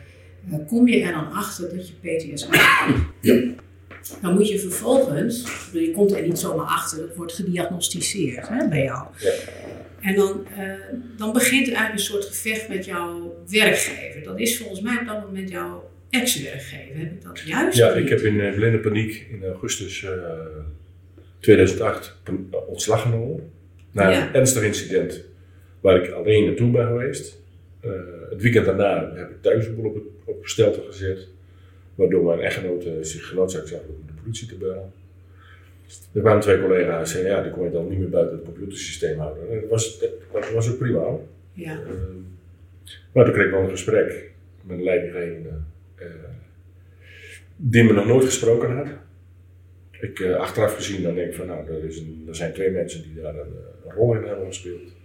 eh, 0.52 0.68
kom 0.68 0.88
je 0.88 1.02
er 1.02 1.12
dan 1.12 1.31
achter 1.31 1.75
dat 1.75 1.88
je 1.88 1.94
PTSS 1.94 2.48
hebt. 2.50 3.57
Dan 4.22 4.34
moet 4.34 4.50
je 4.50 4.60
vervolgens, 4.60 5.45
je 5.74 5.92
komt 5.92 6.12
er 6.12 6.28
niet 6.28 6.40
zomaar 6.40 6.66
achter, 6.66 7.02
het 7.02 7.16
wordt 7.16 7.34
gediagnosticeerd 7.34 8.48
hè, 8.48 8.68
bij 8.68 8.84
jou. 8.84 9.07
Ja. 9.19 9.31
En 10.02 10.16
dan, 10.16 10.45
eh, 10.57 10.72
dan 11.18 11.34
begint 11.34 11.68
eigenlijk 11.68 11.94
een 11.94 12.00
soort 12.00 12.25
gevecht 12.25 12.69
met 12.69 12.86
jouw 12.86 13.29
werkgever. 13.51 14.24
Dat 14.24 14.40
is 14.40 14.57
volgens 14.57 14.81
mij 14.81 14.98
op 15.01 15.06
dat 15.07 15.25
moment 15.25 15.50
jouw 15.50 15.90
ex-werkgever. 16.10 16.98
Heb 17.00 17.12
ik 17.12 17.22
dat 17.24 17.40
juist? 17.40 17.78
Ja, 17.78 17.94
ik 17.94 18.10
heb 18.10 18.19
in 18.19 18.34
uh, 18.36 18.54
blinde 18.56 18.78
paniek 18.80 19.28
in 19.31 19.44
augustus 19.46 20.04
eh, 20.04 20.12
2008 21.40 22.16
pen- 22.24 22.50
ontslag 22.68 23.01
genomen. 23.01 23.51
Na 23.92 24.10
Ja. 24.10 24.28
een 24.28 24.34
ernstig 24.34 24.63
incident 24.63 25.24
waar 25.81 26.04
ik 26.04 26.12
alleen 26.12 26.46
naartoe 26.46 26.72
ben 26.72 26.88
geweest. 26.88 27.38
Eh, 27.80 27.92
het 28.30 28.42
weekend 28.42 28.66
daarna 28.66 29.12
heb 29.16 29.30
ik 29.30 29.42
thuis 29.42 29.66
een 29.66 29.75
boel 29.75 29.86
op, 29.86 29.95
het, 29.95 30.04
op 30.25 30.48
stelte 30.48 30.81
gezet. 30.88 31.28
Waardoor 31.95 32.24
mijn 32.24 32.40
echtgenote 32.40 32.98
zich 33.04 33.28
genoodzaakt 33.28 33.68
zag 33.68 33.80
om 33.80 34.04
de 34.07 34.13
politie 34.22 34.48
te 34.48 34.56
bellen. 34.56 34.92
Er 36.13 36.22
kwamen 36.22 36.42
twee 36.42 36.62
collega's 36.62 37.00
en 37.00 37.07
zeiden, 37.07 37.31
ja, 37.31 37.42
dan 37.44 37.52
kon 37.52 37.63
je 37.66 37.72
dan 37.72 37.90
niet 37.90 38.00
meer 38.00 38.10
buiten 38.10 38.36
het 38.36 38.45
computersysteem 38.45 39.19
houden. 39.19 39.44
En 39.52 39.60
dat 39.62 39.69
was, 39.69 40.00
dat 40.31 40.52
was 40.54 40.69
ook 40.69 40.78
prima. 40.78 41.06
Ja, 41.54 41.72
Ehm, 41.72 42.18
maar 43.12 43.26
toen 43.26 43.34
kreeg 43.34 43.46
ik 43.46 43.52
wel 43.52 43.62
een 43.62 43.70
gesprek 43.70 44.32
met 44.62 44.78
een 44.78 44.84
leidinggevende 44.84 45.50
eh, 45.96 46.08
die 47.56 47.84
me 47.84 47.94
nog 47.94 48.06
nooit 48.06 48.26
gesproken 48.26 48.76
had. 48.76 48.88
Ik, 50.00 50.20
eh, 50.20 50.36
achteraf 50.36 50.76
gezien 50.76 51.04
dan 51.04 51.16
denk 51.16 51.30
ik 51.30 51.36
van 51.36 51.48
nou, 51.48 51.68
er, 51.68 51.84
is 51.84 51.98
een, 51.98 52.26
er 52.28 52.36
zijn 52.36 52.54
twee 52.54 52.70
mensen 52.70 53.02
die 53.02 53.22
daar 53.22 53.34
een, 53.34 53.54
een 53.86 53.92
rol 53.92 54.16
in 54.16 54.24
hebben 54.24 54.48
gespeeld. 54.48 54.96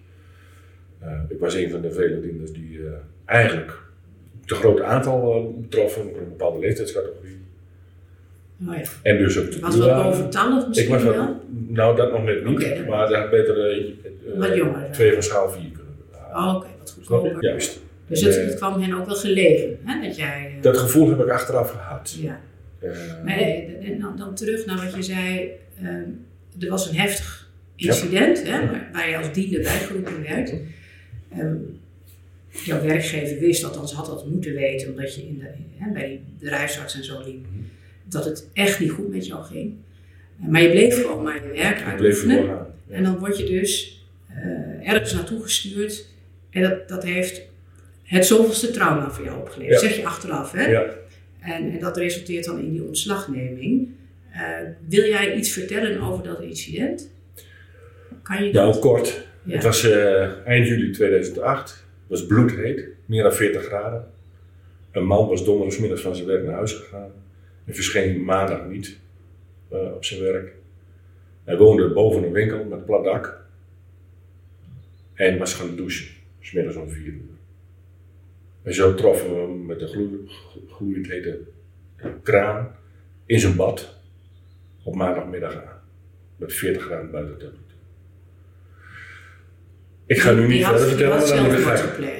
Eh, 0.98 1.20
ik 1.28 1.38
was 1.38 1.54
een 1.54 1.70
van 1.70 1.80
de 1.80 1.92
vele 1.92 2.20
dienders 2.20 2.52
die 2.52 2.80
eigenlijk 3.24 3.82
te 4.44 4.54
groot 4.54 4.80
aantal 4.80 5.52
betroffen, 5.60 6.02
een 6.02 6.28
bepaalde 6.28 6.58
leeftijdscategorie. 6.58 7.38
oh 8.68 8.74
ja. 8.76 8.82
En 9.02 9.18
dus 9.18 9.38
ook 9.38 9.46
te 9.46 9.60
Was 9.60 9.76
waren. 9.76 10.02
boventallig 10.02 10.62
Ik 10.62 10.68
misschien 10.68 10.90
was 10.90 11.02
wel? 11.02 11.40
nou 11.68 11.96
dat 11.96 12.12
nog 12.12 12.24
net 12.24 12.44
niet, 12.44 12.86
maar 12.86 13.08
daar 13.08 13.20
had 13.20 13.30
beter 13.30 13.94
twee 14.92 15.12
van 15.12 15.22
schaal 15.22 15.50
vier 15.50 15.82
Oh, 16.34 16.54
Oké, 16.56 16.66
wat 16.78 16.90
goedkoper. 16.90 17.42
Juist. 17.44 17.80
Dus 18.06 18.20
het, 18.20 18.34
het 18.36 18.54
kwam 18.54 18.80
hen 18.82 18.94
ook 18.94 19.06
wel 19.06 19.14
gelegen, 19.14 19.78
hè, 19.84 20.06
dat 20.06 20.16
jij... 20.16 20.52
eh, 20.56 20.62
Dat 20.62 20.76
gevoel 20.78 21.08
heb 21.08 21.20
ik 21.20 21.28
achteraf 21.28 21.70
gehad. 21.70 22.16
Ja. 22.20 22.40
Maar 23.24 23.38
dan, 24.00 24.16
dan 24.16 24.34
terug 24.34 24.66
naar 24.66 24.84
wat 24.84 24.94
je 24.94 25.02
zei. 25.02 25.50
ehm, 25.82 26.08
er 26.60 26.68
was 26.68 26.88
een 26.88 26.96
heftig 26.96 27.50
incident 27.76 28.42
hè, 28.46 28.66
waar, 28.70 28.88
waar 28.92 29.08
je 29.10 29.16
als 29.16 29.32
diender 29.32 29.60
bijgeroepen 29.62 30.22
werd. 30.22 30.54
Ehm, 31.32 31.54
jouw 32.64 32.82
werkgever 32.82 33.38
wist, 33.38 33.64
althans 33.64 33.92
had 33.92 34.06
dat 34.06 34.26
moeten 34.26 34.54
weten, 34.54 34.88
omdat 34.88 35.14
je 35.14 35.26
in 35.26 35.38
de, 35.38 35.46
hè, 35.76 35.92
bij 35.92 36.08
die 36.08 36.20
bedrijfsarts 36.38 36.94
en 36.94 37.04
zo 37.04 37.22
liep, 37.24 37.44
dat 38.08 38.24
het 38.24 38.48
echt 38.52 38.80
niet 38.80 38.90
goed 38.90 39.08
met 39.10 39.26
jou 39.26 39.44
ging. 39.44 39.74
Eh, 40.40 40.46
maar 40.48 40.62
je 40.62 40.70
bleef 40.70 41.00
gewoon 41.02 41.22
maar 41.22 41.34
je 41.46 41.52
werk 41.62 41.82
uitoefenen. 41.82 42.44
Ja. 42.44 42.66
En 42.90 43.02
dan 43.02 43.18
word 43.18 43.38
je 43.38 43.44
dus 43.44 44.02
eh, 44.28 44.88
ergens 44.92 45.12
naartoe 45.12 45.42
gestuurd. 45.42 46.12
En 46.54 46.62
dat, 46.62 46.88
dat 46.88 47.04
heeft 47.04 47.42
het 48.02 48.26
zoveelste 48.26 48.70
trauma 48.70 49.10
voor 49.10 49.24
jou 49.24 49.40
opgeleverd. 49.40 49.80
Ja. 49.80 49.88
Zeg 49.88 49.96
je 49.96 50.06
achteraf, 50.06 50.52
hè? 50.52 50.66
Ja. 50.66 50.84
En, 51.40 51.70
en 51.70 51.78
dat 51.78 51.96
resulteert 51.96 52.44
dan 52.44 52.58
in 52.58 52.70
die 52.70 52.84
ontslagneming. 52.84 53.88
Eh, 54.32 54.40
wil 54.88 55.04
jij 55.04 55.34
iets 55.34 55.50
vertellen 55.50 56.00
over 56.00 56.24
dat 56.24 56.40
incident? 56.40 57.10
Kan 58.22 58.44
je 58.44 58.52
dat? 58.52 58.64
Nou, 58.64 58.78
kort. 58.78 59.26
Ja. 59.42 59.54
Het 59.54 59.62
was 59.62 59.90
eh, 59.90 60.46
eind 60.46 60.66
juli 60.66 60.90
2008. 60.90 61.70
Het 61.70 61.80
was 62.06 62.26
bloedheet, 62.26 62.86
meer 63.06 63.22
dan 63.22 63.34
40 63.34 63.64
graden. 63.64 64.06
Een 64.92 65.06
man 65.06 65.28
was 65.28 65.44
donderdagsmiddags 65.44 66.02
van 66.02 66.14
zijn 66.14 66.28
werk 66.28 66.44
naar 66.44 66.54
huis 66.54 66.72
gegaan. 66.72 67.10
En 67.64 67.74
verscheen 67.74 68.24
maandag 68.24 68.66
niet 68.66 68.98
eh, 69.70 69.94
op 69.94 70.04
zijn 70.04 70.22
werk. 70.22 70.52
Hij 71.44 71.56
woonde 71.56 71.92
boven 71.92 72.24
een 72.24 72.32
winkel 72.32 72.64
met 72.64 72.84
plat 72.84 73.04
dak. 73.04 73.42
En 75.14 75.38
was 75.38 75.54
gaan 75.54 75.76
douchen, 75.76 76.06
smiddags 76.46 76.76
om 76.76 76.88
4 76.90 77.04
uur. 77.06 77.20
En 78.62 78.74
zo 78.74 78.94
troffen 78.94 79.30
we 79.34 79.40
hem 79.40 79.66
met 79.66 79.80
een 79.80 79.88
gloe- 79.88 80.28
gloeiend 80.68 81.06
hete 81.06 81.40
kraan 82.22 82.76
in 83.26 83.40
zijn 83.40 83.56
bad 83.56 83.94
op 84.82 84.94
maandagmiddag 84.94 85.54
aan. 85.64 85.80
Met 86.36 86.52
40 86.52 86.82
graden 86.82 87.10
buiten 87.10 87.38
temperatuur. 87.38 87.62
Ik 90.06 90.18
ga 90.18 90.32
nu 90.32 90.46
niet 90.46 90.64
verder 90.64 90.88
vertellen, 90.88 91.18
maar 91.18 91.26
dan 91.46 91.46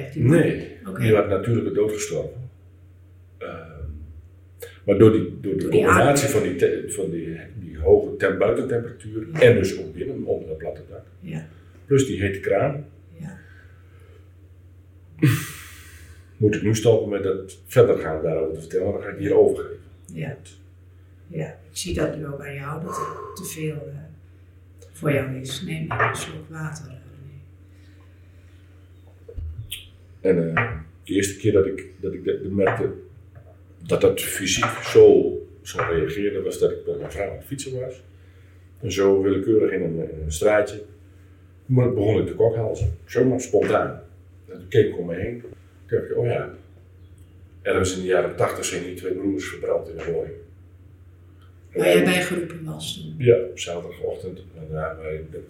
ik-. 0.05 0.15
Nee, 0.15 0.77
die 0.99 1.15
had 1.15 1.27
natuurlijke 1.27 1.71
dood 1.71 1.91
gestorven. 1.91 2.49
Ehm, 3.37 3.81
maar 4.85 4.97
door, 4.97 5.11
die, 5.11 5.37
door 5.41 5.57
de 5.57 5.67
combinatie 5.67 6.27
van, 6.29 6.43
die, 6.43 6.55
te- 6.55 6.83
van 6.87 7.09
die, 7.09 7.37
die 7.59 7.77
hoge 7.79 8.15
tem 8.15 8.37
buitentemperatuur 8.37 9.27
en 9.33 9.55
dus 9.55 9.79
ook 9.79 9.93
binnen 9.93 10.23
onder 10.25 10.47
dat 10.47 10.57
platte 10.57 10.81
dak, 10.89 11.03
Ja. 11.19 11.47
plus 11.85 12.05
die 12.07 12.21
hete 12.21 12.39
kraan. 12.39 12.85
Moet 16.37 16.55
ik 16.55 16.61
nu 16.61 16.75
stoppen 16.75 17.09
met 17.09 17.23
het 17.23 17.59
verder 17.65 17.97
gaan 17.97 18.23
daarover 18.23 18.53
te 18.53 18.59
vertellen, 18.59 18.91
dan 18.93 19.01
ga 19.01 19.09
ik 19.09 19.17
hier 19.17 19.37
overgeven. 19.37 19.77
Ja. 20.13 20.37
ja, 21.27 21.47
ik 21.47 21.77
zie 21.77 21.93
dat 21.93 22.17
nu 22.17 22.27
ook 22.27 22.37
bij 22.37 22.55
jou, 22.55 22.83
dat 22.83 22.95
het 22.95 23.35
te 23.35 23.43
veel 23.43 23.75
uh, 23.87 23.93
voor 24.91 25.11
jou 25.11 25.39
is. 25.39 25.61
Neem 25.61 25.91
een 25.91 26.15
slok 26.15 26.49
water. 26.49 27.03
En 30.21 30.37
uh, 30.37 30.71
de 31.03 31.13
eerste 31.13 31.37
keer 31.37 31.51
dat 31.51 31.65
ik, 31.65 31.91
dat 32.01 32.13
ik 32.13 32.23
de, 32.23 32.49
merkte 32.51 32.93
dat 33.77 34.01
dat 34.01 34.21
fysiek 34.21 34.79
zo, 34.83 35.37
zo 35.61 35.77
reageerde, 35.89 36.41
was 36.41 36.59
dat 36.59 36.71
ik 36.71 36.77
met 36.85 36.99
mijn 36.99 37.11
vrouw 37.11 37.29
aan 37.29 37.35
het 37.35 37.45
fietsen 37.45 37.79
was. 37.79 38.03
En 38.81 38.91
zo 38.91 39.21
willekeurig 39.21 39.71
in 39.71 39.81
een, 39.81 40.11
in 40.11 40.21
een 40.23 40.31
straatje. 40.31 40.83
Maar 41.65 41.93
begon 41.93 42.21
ik 42.21 42.27
te 42.27 42.35
kokhalzen. 42.35 42.97
Zomaar 43.05 43.41
spontaan. 43.41 44.04
En 44.55 44.61
toen 44.61 44.69
keek 44.69 44.85
ik 44.85 44.97
om 44.97 45.05
me 45.05 45.15
heen. 45.15 45.41
Toen 45.41 45.51
dacht 45.99 46.09
ik, 46.09 46.17
oh 46.17 46.25
ja. 46.25 46.53
Ergens 47.61 47.95
in 47.95 48.01
de 48.01 48.07
jaren 48.07 48.35
tachtig 48.35 48.65
zijn 48.65 48.83
die 48.83 48.93
twee 48.93 49.13
broers 49.13 49.47
verbrand 49.47 49.89
in 49.89 49.95
de 49.95 50.01
gooi. 50.01 50.29
Waar 51.73 51.87
jij 51.87 52.03
bij 52.03 52.21
geroepen 52.21 52.63
was 52.63 52.95
toen? 52.95 53.15
Ja, 53.17 53.39
op 53.39 53.59
zaterdagochtend. 53.59 54.39
En 54.39 54.67
daar 54.69 54.97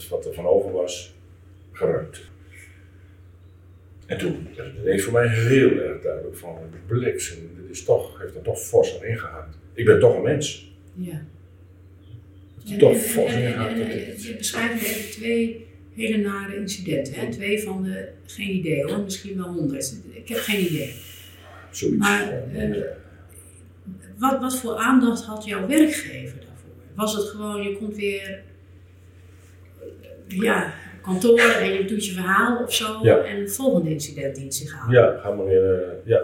wat 0.10 0.26
er 0.26 0.34
van 0.34 0.46
over 0.46 0.72
was, 0.72 1.16
geruimd. 1.72 2.22
En 4.06 4.18
toen 4.18 4.48
werd 4.56 4.68
het 4.68 4.84
ineens 4.84 5.04
voor 5.04 5.14
mij 5.14 5.28
heel 5.28 5.72
erg 5.72 6.02
duidelijk 6.02 6.36
van 6.36 6.58
bliksem, 6.88 7.38
dit 7.62 7.70
is 7.70 7.84
toch, 7.84 8.20
heeft 8.20 8.36
er 8.36 8.42
toch 8.42 8.60
fors 8.60 8.98
aan 8.98 9.06
ingehaakt. 9.06 9.58
Ik 9.74 9.86
ben 9.86 10.00
toch 10.00 10.16
een 10.16 10.24
mens. 10.24 10.74
Ja. 10.94 11.26
Toch 12.78 12.98
fors 12.98 13.34
en, 13.34 13.42
ingehaakt. 13.42 14.24
Je 14.24 14.36
beschrijft 14.38 14.84
even 14.84 15.12
twee 15.12 15.66
hele 15.96 16.18
nare 16.18 16.56
incidenten. 16.56 17.14
Hè? 17.14 17.32
Twee 17.32 17.64
van 17.64 17.84
de, 17.84 18.08
geen 18.26 18.50
idee 18.56 18.84
hoor, 18.84 19.00
misschien 19.00 19.38
wel 19.38 19.48
honderd. 19.54 19.96
Ik 20.12 20.28
heb 20.28 20.38
geen 20.38 20.60
idee. 20.66 20.94
Zoiets. 21.72 21.98
Maar 21.98 22.44
uh, 22.54 22.84
wat, 24.18 24.40
wat 24.40 24.60
voor 24.60 24.76
aandacht 24.76 25.24
had 25.26 25.46
jouw 25.46 25.68
werkgever 25.68 26.38
daarvoor? 26.40 26.70
Was 26.96 27.16
het 27.16 27.24
gewoon, 27.26 27.62
je 27.64 27.78
komt 27.78 27.96
weer 27.96 28.42
ja, 30.28 30.74
kantoor 31.02 31.40
en 31.40 31.74
je 31.74 31.86
doet 31.86 32.06
je 32.06 32.12
verhaal 32.12 32.64
of 32.64 32.74
zo 32.74 33.00
Ja. 33.04 33.18
en 33.24 33.40
het 33.40 33.56
volgende 33.56 33.90
incident 33.90 34.36
dient 34.36 34.56
zich 34.56 34.76
aan. 34.82 34.92
Ja, 34.92 35.20
ga 35.24 35.32
maar 35.32 35.46
weer, 35.46 35.74
eh, 35.84 35.90
ja, 36.06 36.22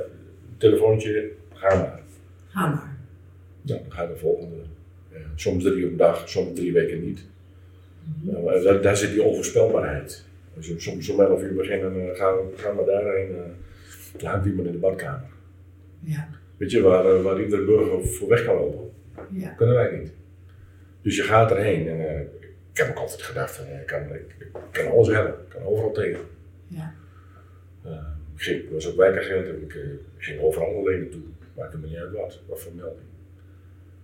telefoontje, 0.57 1.31
ga 1.53 1.75
maar. 1.75 1.99
Ga 2.49 2.67
maar. 2.67 2.97
Ja, 3.61 3.75
dan 3.75 3.91
ga 3.91 4.01
je 4.01 4.07
de 4.07 4.17
volgende. 4.17 4.55
eh, 5.13 5.19
soms 5.35 5.63
drie 5.63 5.85
op 5.85 5.91
een 5.91 5.97
dag, 5.97 6.29
soms 6.29 6.59
drie 6.59 6.73
weken 6.73 7.05
niet. 7.05 7.25
Nou, 8.21 8.63
daar, 8.63 8.81
daar 8.81 8.97
zit 8.97 9.11
die 9.11 9.23
onvoorspelbaarheid. 9.23 10.25
Als 10.55 10.67
je 10.67 10.79
soms 10.79 11.09
om 11.09 11.19
11 11.19 11.41
uur 11.41 11.53
beginnen, 11.53 11.95
uh, 11.95 12.15
ga, 12.15 12.33
ga 12.55 12.71
maar 12.71 12.85
daarheen. 12.85 13.29
uh, 13.29 13.41
dan 14.17 14.29
hangt 14.29 14.45
iemand 14.45 14.67
in 14.67 14.73
de 14.73 14.79
badkamer. 14.79 15.29
Ja. 15.99 16.29
Weet 16.57 16.71
je, 16.71 16.81
waar, 16.81 17.15
uh, 17.15 17.21
waar 17.21 17.41
iedere 17.41 17.65
burger 17.65 18.07
voor 18.07 18.29
weg 18.29 18.45
kan 18.45 18.55
lopen. 18.55 18.89
Ja. 19.29 19.49
kunnen 19.49 19.75
wij 19.75 19.97
niet. 19.97 20.11
Dus 21.01 21.15
je 21.15 21.23
gaat 21.23 21.51
erheen. 21.51 21.87
En 21.87 21.97
uh, 21.97 22.19
ik 22.71 22.77
heb 22.77 22.89
ook 22.89 22.97
altijd 22.97 23.21
gedacht, 23.21 23.61
uh, 23.61 23.79
ik, 23.79 23.85
kan, 23.85 24.01
ik, 24.01 24.35
ik, 24.39 24.47
kan 24.71 24.91
alles 24.91 25.07
hebben, 25.07 25.33
ik 25.33 25.49
kan 25.49 25.63
overal 25.63 25.91
tegen. 25.91 26.21
Ja. 26.67 26.93
Uh, 27.85 27.91
ik, 28.35 28.41
ging, 28.41 28.61
ik 28.61 28.69
was 28.69 28.89
ook 28.89 28.95
wijkagent 28.95 29.47
en 29.47 29.61
ik, 29.61 29.73
ik 29.73 29.99
ging 30.17 30.41
overal 30.41 30.75
alleen 30.75 30.99
naartoe. 30.99 31.21
Maakte 31.57 31.77
me 31.77 31.87
niet 31.87 31.97
uit 31.97 32.11
wat, 32.11 32.39
wat 32.47 32.61
voor 32.61 32.73
melding. 32.75 33.09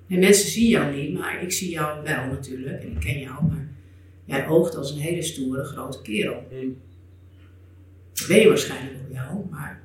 En 0.10 0.20
mensen 0.20 0.50
zien 0.50 0.70
jou 0.70 0.96
niet, 0.96 1.14
maar 1.14 1.44
ik 1.44 1.52
zie 1.52 1.70
jou 1.70 2.04
wel 2.04 2.26
natuurlijk 2.26 2.82
en 2.82 2.92
ik 2.92 3.00
ken 3.00 3.20
jou, 3.20 3.46
maar 3.46 3.68
jij 4.28 4.48
oogt 4.48 4.76
als 4.76 4.92
een 4.92 5.00
hele 5.00 5.22
stoere 5.22 5.64
grote 5.64 6.02
kerel. 6.02 6.44
Mm. 6.52 6.78
Dat 8.14 8.28
ben 8.28 8.40
je 8.40 8.48
waarschijnlijk 8.48 8.96
ook 9.02 9.14
wel, 9.14 9.48
maar 9.52 9.82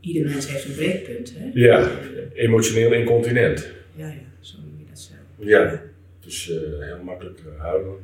ieder 0.00 0.30
mens 0.30 0.50
heeft 0.50 0.64
een 0.64 0.74
breekpunt. 0.74 1.34
Hè? 1.36 1.50
Ja, 1.54 1.90
emotioneel 2.34 2.92
incontinent. 2.92 3.72
Ja, 3.94 4.06
ja, 4.06 4.14
zo 4.40 4.58
noem 4.58 4.78
je 4.78 4.84
dat 4.88 4.98
zelf. 4.98 5.20
Ja, 5.36 5.82
dus 6.20 6.48
uh, 6.48 6.56
heel 6.80 7.02
makkelijk 7.04 7.40
huilen, 7.56 7.96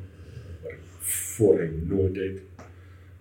wat 0.61 0.71
ik 0.71 0.77
voorheen 0.99 1.83
nooit 1.87 2.13
deed. 2.13 2.41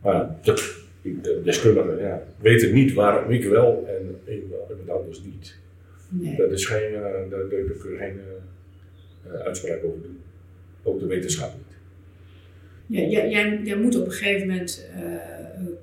Maar 0.03 0.37
dat, 0.43 0.75
de 1.03 1.41
deskundigen 1.45 1.99
ja, 1.99 2.23
weten 2.41 2.73
niet 2.73 2.93
waarom 2.93 3.31
ik 3.31 3.45
wel 3.45 3.89
en 3.89 4.35
iemand 4.35 4.91
anders 4.91 5.23
niet. 5.23 5.59
Nee. 6.09 6.37
Dat 6.37 6.53
is 6.53 6.67
geen, 6.67 6.93
uh, 6.93 7.01
daar, 7.01 7.29
daar, 7.29 7.49
daar 7.49 7.77
kun 7.81 7.91
je 7.91 7.97
geen 7.97 8.21
uitspraak 9.45 9.85
over 9.85 10.03
doen. 10.03 10.21
Ook 10.83 11.01
de 11.01 11.07
wetenschap 11.07 11.55
niet. 11.57 11.77
Ja, 13.01 13.09
jij, 13.09 13.31
jij, 13.31 13.61
jij 13.65 13.77
moet 13.77 13.97
op 13.97 14.07
een 14.07 14.13
gegeven 14.13 14.47
moment 14.47 14.87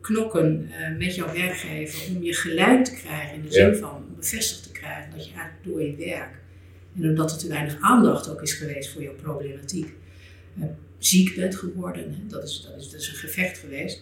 knokken 0.01 0.69
met 0.97 1.15
jouw 1.15 1.33
werkgever 1.33 2.15
om 2.15 2.23
je 2.23 2.33
gelijk 2.33 2.85
te 2.85 2.95
krijgen 2.95 3.35
in 3.35 3.41
de 3.41 3.51
zin 3.51 3.67
Ja. 3.69 3.75
van 3.75 4.05
bevestigd 4.15 4.63
te 4.63 4.71
krijgen 4.71 5.11
dat 5.11 5.25
je 5.27 5.31
eigenlijk 5.33 5.63
door 5.63 5.81
je 5.83 5.95
werk 5.95 6.37
en 6.97 7.09
omdat 7.09 7.31
er 7.31 7.37
te 7.37 7.47
weinig 7.47 7.77
aandacht 7.79 8.29
ook 8.29 8.41
is 8.41 8.53
geweest 8.53 8.91
voor 8.91 9.01
jouw 9.01 9.15
problematiek, 9.15 9.93
uh, 10.59 10.65
ziek 10.97 11.35
bent 11.35 11.55
geworden. 11.55 12.03
Hè? 12.03 12.27
Dat, 12.27 12.43
is, 12.43 12.67
dat, 12.71 12.81
is, 12.81 12.89
dat 12.89 12.99
is 13.01 13.07
een 13.07 13.15
gevecht 13.15 13.57
geweest. 13.57 14.01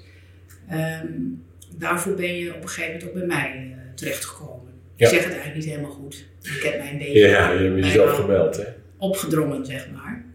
Um, 0.71 1.43
daarvoor 1.77 2.13
ben 2.13 2.35
je 2.35 2.55
op 2.55 2.61
een 2.61 2.69
gegeven 2.69 2.91
moment 2.93 3.09
ook 3.09 3.13
bij 3.13 3.25
mij 3.37 3.67
uh, 3.69 3.93
terechtgekomen. 3.95 4.73
Ja. 4.95 5.05
Ik 5.07 5.13
zeg 5.13 5.23
het 5.23 5.33
eigenlijk 5.33 5.55
niet 5.55 5.65
helemaal 5.73 5.91
goed. 5.91 6.25
Ik 6.41 6.61
heb 6.63 6.77
mij 6.77 6.91
een 6.91 6.97
beetje 6.97 7.19
Ja, 7.19 7.51
je 7.51 7.69
hebt 7.69 7.85
jezelf 7.85 8.11
gemeld, 8.11 8.57
hè? 8.57 8.63
opgedrongen, 8.97 9.65
zeg 9.65 9.91
maar. 9.91 10.25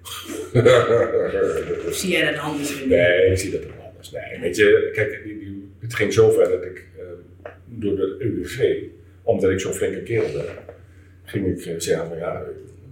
Of 1.87 1.95
zie 2.01 2.11
jij 2.11 2.33
dat 2.33 2.41
anders? 2.41 2.81
In? 2.81 2.89
Nee, 2.89 3.31
ik 3.31 3.39
zie 3.39 3.51
dat 3.51 3.65
ook 3.65 3.87
anders. 3.89 4.11
Nee, 4.11 4.41
weet 4.41 4.57
je, 4.57 4.91
kijk, 4.93 5.21
het 5.79 5.95
ging 5.95 6.13
zover 6.13 6.49
dat 6.49 6.63
ik 6.65 6.87
uh, 6.99 7.03
door 7.67 7.97
de 7.97 8.17
UWV, 8.19 8.83
omdat 9.23 9.51
ik 9.51 9.61
zo'n 9.61 9.73
flinke 9.73 10.03
kerel 10.03 10.33
ben, 10.33 10.45
ging 11.25 11.47
ik 11.47 11.67
uh, 11.67 11.75
zeggen 11.79 12.09
van 12.09 12.17
ja, 12.17 12.43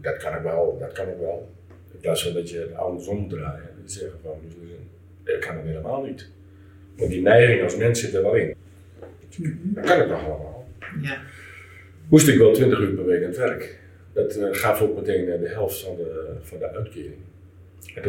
dat 0.00 0.16
kan 0.16 0.34
ik 0.34 0.42
wel, 0.42 0.76
dat 0.80 0.92
kan 0.92 1.08
ik 1.08 1.16
wel. 1.20 1.52
In 1.92 2.00
plaats 2.00 2.22
van 2.24 2.32
dat 2.32 2.50
je 2.50 2.58
het 2.58 2.74
andersom 2.74 3.28
draaien 3.28 3.68
en 3.82 3.90
zeggen 3.90 4.18
van 4.22 4.40
ik 5.24 5.40
kan 5.40 5.56
het 5.56 5.66
helemaal 5.66 6.02
niet. 6.02 6.28
Want 6.96 7.10
die 7.10 7.22
neiging 7.22 7.62
als 7.62 7.76
mens 7.76 8.00
zit 8.00 8.14
er 8.14 8.22
wel 8.22 8.34
in. 8.34 8.54
Dat 9.62 9.84
kan 9.84 10.00
ik 10.00 10.08
nog 10.08 10.24
allemaal. 10.24 10.68
Ja. 11.02 11.22
Moest 12.08 12.28
ik 12.28 12.38
wel 12.38 12.52
20 12.52 12.80
uur 12.80 12.94
per 12.94 13.06
week 13.06 13.22
aan 13.22 13.28
het 13.28 13.36
werk. 13.36 13.79
Dat 14.12 14.36
uh, 14.36 14.48
gaf 14.50 14.82
ook 14.82 14.96
meteen 14.96 15.24
de 15.40 15.48
helft 15.48 15.80
van 15.80 15.96
de, 15.96 16.36
van 16.42 16.58
de 16.58 16.70
uitkering. 16.70 17.14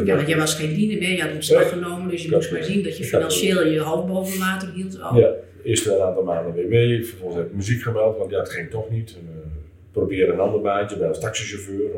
Ja, 0.04 0.14
want 0.16 0.28
jij 0.28 0.36
was 0.36 0.54
geen 0.54 0.74
diener 0.74 0.98
meer, 0.98 1.10
je 1.10 1.22
had 1.22 1.32
ontslag 1.32 1.68
genomen, 1.68 2.10
dus 2.10 2.22
je 2.22 2.30
moest 2.30 2.52
maar 2.52 2.64
zien 2.64 2.82
dat 2.82 2.96
je 2.96 3.04
financieel 3.04 3.66
je 3.66 3.80
hoofd 3.80 4.06
boven 4.06 4.38
water 4.38 4.72
hield. 4.72 5.00
Oh. 5.00 5.16
Ja, 5.16 5.32
eerst 5.62 5.86
een 5.86 6.00
aantal 6.00 6.22
maanden 6.22 6.54
WW, 6.54 7.04
vervolgens 7.04 7.38
heb 7.38 7.48
ik 7.48 7.54
muziek 7.54 7.82
gemeld, 7.82 8.18
want 8.18 8.30
ja, 8.30 8.38
het 8.38 8.50
ging 8.50 8.70
toch 8.70 8.90
niet. 8.90 9.16
En, 9.16 9.28
uh, 9.30 9.52
probeer 9.92 10.28
een 10.28 10.40
ander 10.40 10.60
baantje, 10.60 10.98
ben 10.98 11.08
als 11.08 11.20
taxichauffeur. 11.20 11.84
Uh, 11.84 11.96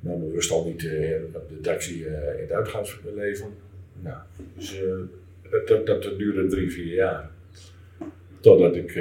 nou, 0.00 0.18
bewust 0.18 0.50
al 0.50 0.64
niet 0.64 0.82
uh, 0.82 0.90
de 0.90 1.60
taxi 1.62 2.04
in 2.04 2.40
het 2.40 2.52
uitgaansleven. 2.52 3.46
Nou, 4.02 4.16
dus 4.56 4.80
dat, 5.50 5.86
dat, 5.86 6.02
dat, 6.02 6.18
duurde 6.18 6.46
drie, 6.46 6.70
vier 6.70 6.94
jaar. 6.94 7.30
Totdat 8.40 8.76
ik, 8.76 8.98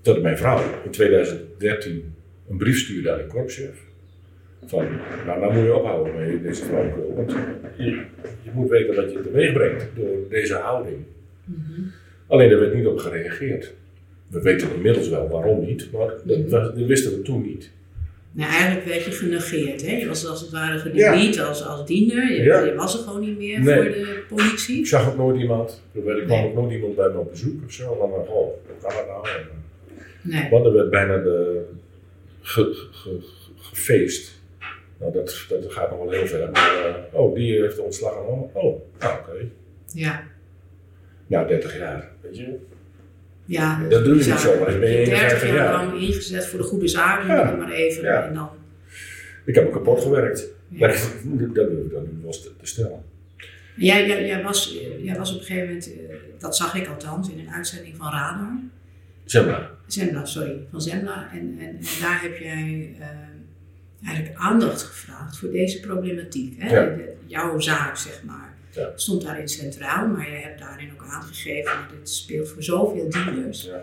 totdat 0.00 0.22
mijn 0.22 0.38
vrouw 0.38 0.62
in 0.84 0.90
2013 0.90 2.14
een 2.50 2.56
brief 2.56 2.78
stuurde 2.78 3.12
aan 3.12 3.18
de 3.18 3.26
korpschef. 3.26 3.86
Van, 4.64 4.86
nou, 5.26 5.40
nou 5.40 5.54
moet 5.54 5.64
je 5.64 5.74
ophouden 5.74 6.14
met 6.16 6.42
deze 6.42 6.64
flauwekul. 6.64 7.14
Want 7.16 7.32
je, 7.76 7.84
je, 8.42 8.50
moet 8.52 8.68
weten 8.68 8.94
wat 8.94 9.12
je 9.12 9.20
teweeg 9.20 9.52
brengt 9.52 9.86
door 9.96 10.16
deze 10.28 10.54
houding. 10.54 10.96
Mhm. 11.44 11.58
Mm 11.58 11.64
-hmm. 11.74 11.90
Alleen 12.26 12.48
daar 12.50 12.60
werd 12.60 12.74
niet 12.74 12.86
op 12.86 12.98
gereageerd. 12.98 13.74
We 14.28 14.42
weten 14.42 14.74
inmiddels 14.74 15.08
wel 15.08 15.28
waarom 15.28 15.66
niet, 15.66 15.88
maar 15.92 16.14
dat, 16.24 16.50
dat 16.50 16.74
wisten 16.74 17.10
we 17.12 17.22
toen 17.22 17.42
niet. 17.42 17.70
Nou, 18.32 18.50
eigenlijk 18.50 18.86
werd 18.86 19.04
je 19.04 19.10
genegeerd. 19.10 19.86
Hè? 19.86 19.96
Je 19.96 20.06
was 20.06 20.26
als 20.26 20.40
het 20.40 20.50
ware 20.50 20.78
gedebiet 20.78 21.34
ja. 21.34 21.44
als, 21.44 21.66
als 21.66 21.86
diener. 21.86 22.32
Je, 22.32 22.42
ja. 22.42 22.64
je, 22.64 22.74
was 22.74 22.98
er 22.98 23.04
gewoon 23.04 23.20
niet 23.20 23.38
meer 23.38 23.60
nee. 23.60 23.74
voor 23.74 23.84
de 23.84 24.22
politie. 24.28 24.78
Ik 24.78 24.86
zag 24.86 25.10
ook 25.10 25.16
nooit 25.16 25.40
iemand. 25.40 25.82
Er 25.94 26.00
kwam 26.00 26.26
nee. 26.26 26.48
ook 26.48 26.54
nooit 26.54 26.72
iemand 26.72 26.96
bij 26.96 27.08
me 27.08 27.18
op 27.18 27.30
bezoek 27.30 27.64
of 27.64 27.72
zo. 27.72 27.96
Dan 27.98 28.10
maar, 28.10 28.18
oh, 28.18 28.26
hoe 28.26 28.52
kan 28.80 28.90
dat 28.90 29.06
nou? 29.06 29.26
Nee. 30.22 30.50
Want 30.50 30.66
er 30.66 30.72
werd 30.72 30.90
bijna 30.90 31.16
de, 31.16 31.64
ge, 32.48 32.88
ge, 32.90 33.20
ge, 33.20 33.52
gefeest. 33.56 34.40
Nou, 34.98 35.12
dat, 35.12 35.46
dat 35.48 35.72
gaat 35.72 35.90
nog 35.90 35.98
wel 35.98 36.10
heel 36.10 36.26
ver. 36.26 36.50
Maar, 36.50 37.04
uh, 37.12 37.20
oh, 37.20 37.34
die 37.34 37.60
heeft 37.60 37.76
de 37.76 37.82
ontslag 37.82 38.14
genomen. 38.14 38.54
Oh, 38.54 38.82
ah, 38.98 39.14
oké. 39.18 39.30
Okay. 39.30 39.50
Ja. 39.86 40.22
Nou, 41.26 41.48
30 41.48 41.78
jaar, 41.78 42.10
weet 42.20 42.36
je. 42.36 42.56
Ja, 43.44 43.86
dat 43.88 44.04
doe 44.04 44.16
je 44.18 44.24
niet 44.24 44.38
zo, 44.38 44.58
maar 44.58 44.74
ik 44.74 44.80
ben 44.80 45.04
30 45.04 45.46
jaar, 45.46 45.72
lang 45.72 46.00
ingezet 46.00 46.46
voor 46.46 46.58
de 46.58 46.64
goede 46.64 46.88
zaak, 46.88 47.26
ja. 47.26 47.50
maar 47.50 47.70
even. 47.70 48.02
Ja. 48.02 48.26
En 48.26 48.34
dan... 48.34 48.50
Ik 49.44 49.54
heb 49.54 49.64
me 49.64 49.70
kapot 49.70 50.02
gewerkt. 50.02 50.46
Ja. 50.68 50.88
Dat, 51.22 51.54
dat 51.54 51.54
durf 51.54 51.84
ik 51.84 51.90
dan 51.90 52.02
nu 52.02 52.18
wel 52.22 52.30
te, 52.30 52.56
te 52.56 52.66
stellen. 52.66 53.02
Jij, 53.76 54.06
jij, 54.06 54.26
jij, 54.26 54.42
was, 54.42 54.78
jij 55.02 55.16
was 55.16 55.34
op 55.34 55.40
een 55.40 55.44
gegeven 55.44 55.66
moment, 55.66 55.88
uh, 55.88 55.94
dat 56.38 56.56
zag 56.56 56.74
ik 56.74 56.88
althans, 56.88 57.30
in 57.30 57.38
een 57.38 57.50
uitzending 57.50 57.96
van 57.96 58.10
Radar. 58.10 58.60
Zembla. 59.30 59.70
Zembla, 59.86 60.24
sorry, 60.24 60.56
van 60.70 60.80
Zembla. 60.82 61.28
En, 61.32 61.56
en, 61.58 61.66
en 61.66 61.78
daar 62.00 62.22
heb 62.22 62.36
jij 62.38 62.94
uh, 62.98 63.06
eigenlijk 64.06 64.36
aandacht 64.38 64.82
gevraagd 64.82 65.38
voor 65.38 65.50
deze 65.50 65.80
problematiek. 65.80 66.54
Hè? 66.58 66.74
Ja. 66.76 66.84
De, 66.96 67.12
jouw 67.26 67.58
zaak, 67.60 67.96
zeg 67.96 68.22
maar. 68.26 68.54
Ja. 68.70 68.92
Stond 68.96 69.22
daarin 69.22 69.48
centraal, 69.48 70.06
maar 70.08 70.30
je 70.30 70.36
hebt 70.36 70.58
daarin 70.58 70.90
ook 70.92 71.04
aangegeven 71.08 71.72
dat 71.72 71.98
dit 71.98 72.10
speelt 72.10 72.48
voor 72.48 72.62
zoveel 72.62 73.10
dienders. 73.10 73.64
Ja. 73.64 73.80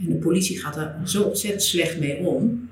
En 0.00 0.08
de 0.08 0.14
politie 0.14 0.58
gaat 0.60 0.74
daar 0.74 1.00
zo 1.04 1.22
ontzettend 1.22 1.62
slecht 1.62 1.98
mee 1.98 2.16
om. 2.16 2.70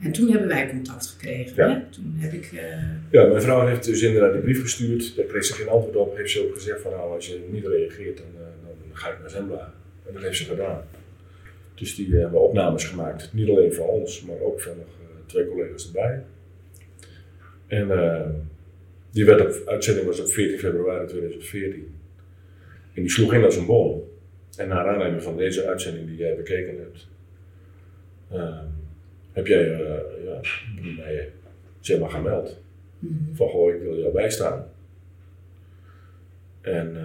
En 0.00 0.12
toen 0.12 0.30
hebben 0.30 0.48
wij 0.48 0.68
contact 0.70 1.06
gekregen. 1.06 1.54
Ja. 1.68 1.74
Hè? 1.74 1.80
Toen 1.90 2.14
heb 2.16 2.32
ik. 2.32 2.52
eh, 2.52 2.82
Ja, 3.10 3.26
mijn 3.26 3.42
vrouw 3.42 3.66
heeft 3.66 3.84
dus 3.84 4.02
inderdaad 4.02 4.32
die 4.32 4.42
brief 4.42 4.60
gestuurd. 4.60 5.16
Daar 5.16 5.24
kreeg 5.24 5.44
ze 5.44 5.52
geen 5.54 5.68
antwoord 5.68 5.96
op. 5.96 6.16
Heeft 6.16 6.30
ze 6.30 6.48
ook 6.48 6.54
gezegd 6.54 6.80
van 6.82 6.90
nou, 6.90 7.14
als 7.14 7.26
je 7.26 7.48
niet 7.52 7.66
reageert, 7.66 8.16
dan, 8.16 8.26
eh, 8.36 8.46
dan 8.88 8.96
ga 8.96 9.08
ik 9.08 9.20
naar 9.20 9.30
Zembla. 9.30 9.72
En 10.06 10.12
dat 10.12 10.22
heeft 10.22 10.36
ze 10.36 10.44
gedaan. 10.44 10.80
Dus 11.76 11.94
die 11.94 12.14
eh, 12.14 12.20
hebben 12.20 12.40
opnames 12.40 12.84
gemaakt. 12.84 13.32
Niet 13.32 13.48
alleen 13.48 13.72
van 13.72 13.86
ons, 13.86 14.22
maar 14.22 14.40
ook 14.40 14.60
van 14.60 14.76
nog 14.76 14.86
eh, 14.86 15.26
twee 15.26 15.48
collega's 15.48 15.86
erbij. 15.86 16.22
En 17.66 17.90
eh, 17.90 18.28
die 19.10 19.24
werd 19.24 19.40
op, 19.40 19.68
uitzending 19.68 20.06
was 20.06 20.20
op 20.20 20.28
14 20.28 20.58
februari 20.58 21.06
2014. 21.06 21.94
En 22.94 23.02
die 23.02 23.10
sloeg 23.10 23.34
in 23.34 23.44
als 23.44 23.56
een 23.56 23.66
bom. 23.66 24.02
En 24.56 24.68
naar 24.68 24.88
aanleiding 24.88 25.22
van 25.22 25.36
deze 25.36 25.66
uitzending 25.66 26.06
die 26.06 26.16
jij 26.16 26.36
bekeken 26.36 26.78
hebt, 26.78 27.08
heb 29.32 29.46
jij 29.46 29.66
ja, 30.24 30.40
mij 30.96 31.32
zeg 31.80 31.98
maar 31.98 32.10
gemeld 32.10 32.58
mhm. 32.98 33.34
van 33.34 33.48
goh, 33.48 33.74
ik 33.74 33.80
wil 33.80 33.98
jou 33.98 34.12
bijstaan. 34.12 34.66
En 36.60 36.96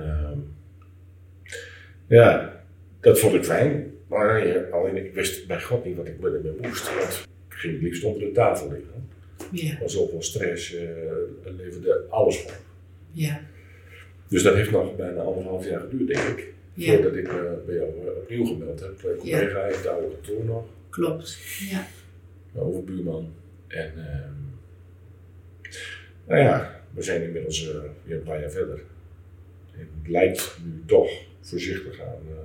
ja, 2.08 2.62
dat 3.00 3.20
vond 3.20 3.34
ik 3.34 3.44
fijn. 3.44 3.91
Maar 4.12 4.48
ja, 4.48 4.62
alleen 4.72 5.06
ik 5.06 5.14
wist 5.14 5.48
bij 5.48 5.62
God 5.62 5.86
niet 5.86 5.96
wat 5.96 6.08
ik 6.08 6.20
met 6.20 6.34
hem 6.44 6.56
moest. 6.62 6.96
Want 6.96 7.28
ik 7.50 7.54
ging 7.56 7.74
het 7.74 7.82
liefst 7.82 8.04
onder 8.04 8.22
de 8.22 8.32
tafel 8.32 8.72
liggen. 8.72 9.10
Ja, 9.52 9.78
was 9.80 9.94
zoveel 9.94 10.22
stress, 10.22 10.74
eh 10.76 10.84
het 11.44 11.54
leverde 11.58 12.06
alles 12.10 12.44
op. 12.44 12.52
ja, 13.12 13.42
Dus 14.28 14.44
dat 14.44 14.56
heeft 14.56 14.72
nog 14.72 14.96
bijna 14.96 15.22
anderhalf 15.22 15.70
jaar 15.70 15.80
geduurd, 15.80 16.08
denk 16.08 16.38
ik. 16.40 16.54
ja, 16.74 16.94
Voordat 16.94 17.16
ik 17.16 17.28
me 17.32 17.62
bij 17.66 17.76
jou 17.76 17.90
eh, 17.90 18.16
opnieuw 18.18 18.46
gemeld 18.46 18.80
heb. 18.80 19.18
Collega 19.20 19.66
in 19.66 19.74
het 19.78 19.88
oude 19.88 20.08
kantoor 20.08 20.46
nog. 20.46 20.66
klopt. 20.90 21.38
Ja, 21.70 21.88
mijn 22.52 22.66
overbuurman. 22.66 23.34
En 23.68 23.94
ehm, 23.98 24.34
nou 26.28 26.42
ja, 26.42 26.82
we 26.94 27.02
zijn 27.02 27.24
inmiddels 27.24 27.70
eh, 27.70 27.76
weer 28.04 28.18
een 28.18 28.24
paar 28.24 28.42
jaar 28.42 28.52
verder. 28.52 28.82
En 29.74 29.88
het 30.02 30.10
lijkt 30.12 30.58
nu 30.66 30.84
toch 30.86 31.10
voorzichtig 31.42 32.02
aan 32.02 32.22
eh, 32.30 32.36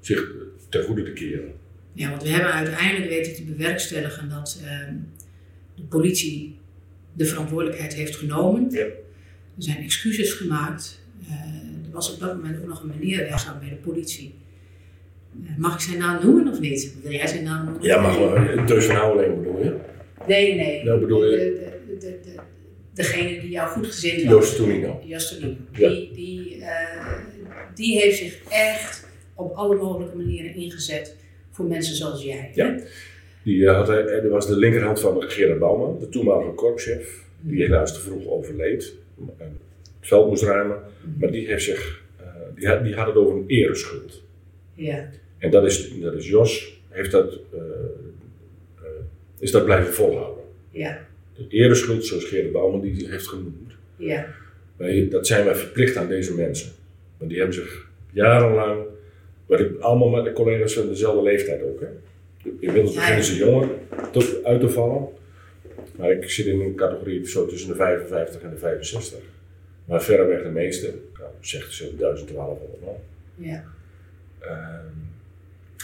zich 0.00 0.32
ten 0.78 0.84
goede 0.84 1.02
te 1.02 1.12
keren. 1.12 1.52
ja, 1.92 2.10
want 2.10 2.22
we 2.22 2.28
hebben 2.28 2.52
uiteindelijk 2.52 3.08
weten 3.10 3.34
te 3.34 3.42
bewerkstelligen 3.42 4.28
dat 4.28 4.60
ehm, 4.64 4.94
de 5.74 5.82
politie 5.82 6.56
de 7.12 7.24
verantwoordelijkheid 7.24 7.94
heeft 7.94 8.16
genomen. 8.16 8.66
Ja. 8.70 8.80
Er 8.84 8.92
zijn 9.62 9.76
excuses 9.82 10.32
gemaakt. 10.32 11.00
Eh, 11.28 11.32
er 11.86 11.90
was 11.92 12.12
op 12.14 12.20
dat 12.20 12.34
moment 12.36 12.58
ook 12.60 12.66
nog 12.66 12.82
een 12.82 12.92
meneer 12.98 13.18
werkzaam 13.18 13.58
bij 13.58 13.68
de 13.68 13.74
politie. 13.74 14.34
Eh, 15.44 15.56
mag 15.56 15.74
ik 15.74 15.80
zijn 15.80 15.98
naam 15.98 16.24
noemen 16.24 16.48
of 16.52 16.60
niet? 16.60 16.94
Wil 17.02 17.12
jij 17.12 17.26
zijn 17.26 17.44
naam 17.44 17.64
noemen? 17.64 17.82
Ja, 17.82 18.00
maar 18.00 18.12
gewoon, 18.12 18.66
Teus 18.66 18.84
van 18.84 18.94
Houweling 18.96 19.36
bedoel 19.36 19.62
je? 19.64 19.76
Nee, 20.26 20.54
nee. 20.54 20.84
Nou, 20.84 21.00
bedoel 21.00 21.24
je- 21.24 21.36
De, 21.36 21.70
de, 21.88 21.98
de, 21.98 22.18
de- 22.24 22.40
degene 22.94 23.40
die 23.40 23.50
jou 23.50 23.68
goed 23.70 23.86
gezind 23.86 24.22
was. 24.22 24.32
Joost 24.32 24.56
Tonino. 24.56 25.02
Jastelino. 25.06 25.56
Ja. 25.72 25.88
Die, 25.88 26.10
die, 26.12 26.60
eh, 26.64 27.16
die 27.74 27.98
heeft 28.00 28.18
zich 28.18 28.38
echt 28.48 29.03
op 29.34 29.52
alle 29.54 29.76
mogelijke 29.76 30.16
manieren 30.16 30.54
ingezet 30.54 31.16
voor 31.50 31.64
mensen 31.66 31.94
zoals 31.94 32.22
jij. 32.24 32.50
Ja. 32.54 32.78
Die 33.42 33.66
eh, 33.68 33.74
had, 33.76 33.88
hij- 33.88 34.06
er 34.06 34.28
was 34.28 34.46
de 34.46 34.56
linkerhand 34.56 35.00
van 35.00 35.22
Gerard 35.22 35.58
Bouwman, 35.58 35.98
de 35.98 36.08
toenmalige 36.08 36.50
korpschef, 36.50 37.22
die 37.40 37.62
helaas 37.62 37.94
te 37.94 38.00
vroeg 38.00 38.26
overleed. 38.26 38.94
En 39.38 39.58
het 40.00 40.08
veld 40.08 40.28
moest 40.28 40.42
ruimen. 40.42 40.78
Maar 41.18 41.30
die, 41.30 41.46
heeft 41.46 41.64
zich, 41.64 42.02
eh, 42.20 42.24
die, 42.54 42.66
had, 42.68 42.84
die 42.84 42.94
had 42.94 43.06
het 43.06 43.16
over 43.16 43.34
een 43.36 43.44
ereschuld. 43.46 44.22
Ja, 44.74 45.08
En 45.38 45.50
dat 45.50 45.64
is, 45.64 45.98
dat 46.00 46.14
is 46.14 46.28
Jos, 46.28 46.80
heeft 46.88 47.10
dat, 47.10 47.32
eh, 47.52 47.58
eh, 48.78 48.84
is 49.38 49.50
dat 49.50 49.64
blijven 49.64 49.92
volhouden. 49.94 50.44
ja, 50.70 51.06
De 51.36 51.46
ereschuld, 51.48 52.04
zoals 52.04 52.24
Gerard 52.24 52.52
Bouwman 52.52 52.80
die 52.80 53.08
heeft 53.08 53.26
genoemd, 53.28 53.72
ja, 53.96 54.26
wij, 54.76 55.08
dat 55.10 55.26
zijn 55.26 55.44
wij 55.44 55.54
verplicht 55.54 55.96
aan 55.96 56.08
deze 56.08 56.34
mensen. 56.34 56.70
Want 57.18 57.30
die 57.30 57.38
hebben 57.40 57.56
zich 57.58 57.88
jarenlang, 58.12 58.82
wat 59.46 59.60
ik, 59.60 59.78
allemaal 59.80 60.08
met 60.08 60.24
de 60.24 60.32
collega's 60.32 60.74
van 60.74 60.88
dezelfde 60.88 61.22
leeftijd 61.22 61.62
ook. 61.62 61.80
Hè. 61.80 61.86
Inmiddels 62.60 62.94
beginnen 62.94 63.24
ze 63.24 63.36
jonger 63.36 63.68
te- 64.12 64.40
uit 64.44 64.60
te 64.60 64.68
vallen. 64.70 65.08
Maar 65.96 66.10
ik 66.10 66.30
zit 66.30 66.46
in 66.46 66.60
een 66.60 66.74
categorie 66.74 67.26
zo 67.28 67.46
tussen 67.46 67.68
de 67.68 67.74
55 67.74 68.42
en 68.42 68.50
de 68.50 68.56
65. 68.56 69.18
Maar 69.84 70.02
verreweg 70.02 70.42
de 70.42 70.48
meeste, 70.48 70.94
nou, 71.18 71.30
zegt 71.40 71.72
ze 71.72 71.96
1200 71.96 72.80
man, 72.84 72.94
ja, 73.34 73.64
ehm, 74.40 74.84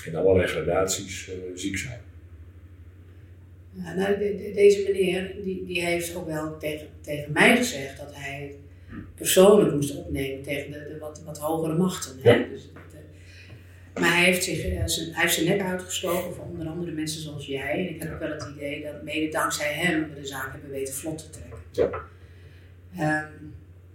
in 0.05 0.16
allerlei 0.16 0.46
gradaties 0.49 1.29
eh, 1.29 1.35
ziek 1.55 1.79
zijn. 1.79 2.01
Ja, 3.73 3.94
nou, 3.94 4.18
de- 4.18 4.37
de- 4.37 4.53
deze 4.55 4.83
meneer 4.83 5.35
die, 5.44 5.64
die 5.66 5.85
heeft 5.85 6.16
ook 6.16 6.27
wel 6.27 6.57
tegen, 6.59 6.87
tegen 7.01 7.33
mij 7.33 7.57
gezegd 7.57 7.99
dat 7.99 8.11
hij 8.14 8.55
het 8.88 8.99
persoonlijk 9.14 9.75
moest 9.75 9.96
opnemen 9.96 10.42
tegen 10.42 10.70
de, 10.73 10.79
de 10.79 10.99
wat, 10.99 11.23
wat 11.25 11.38
hogere 11.38 11.75
machten. 11.77 12.12
Hè? 12.20 12.31
Ja. 12.35 12.46
Dus, 12.51 12.68
maar 13.94 14.16
hij 14.16 14.24
heeft, 14.24 14.44
zich, 14.44 14.64
eh, 14.64 14.83
zijn, 14.87 15.12
hij 15.12 15.22
heeft 15.22 15.35
zijn 15.35 15.46
nek 15.46 15.61
uitgestoken 15.61 16.35
voor 16.35 16.44
onder 16.44 16.66
andere 16.66 16.92
mensen 16.92 17.20
zoals 17.22 17.46
jij. 17.46 17.70
En 17.70 17.94
ik 17.94 18.03
heb 18.03 18.12
ook 18.12 18.18
wel 18.18 18.31
het 18.31 18.48
idee 18.57 18.83
dat 18.83 19.03
mede 19.03 19.29
dankzij 19.29 19.72
hem 19.72 20.09
we 20.14 20.20
de 20.20 20.26
zaak 20.26 20.53
hebben 20.53 20.70
weten 20.70 20.94
vlot 20.94 21.18
te 21.18 21.31
trekken. 21.31 21.59
Ja. 21.70 21.90
Ehm, 22.96 23.33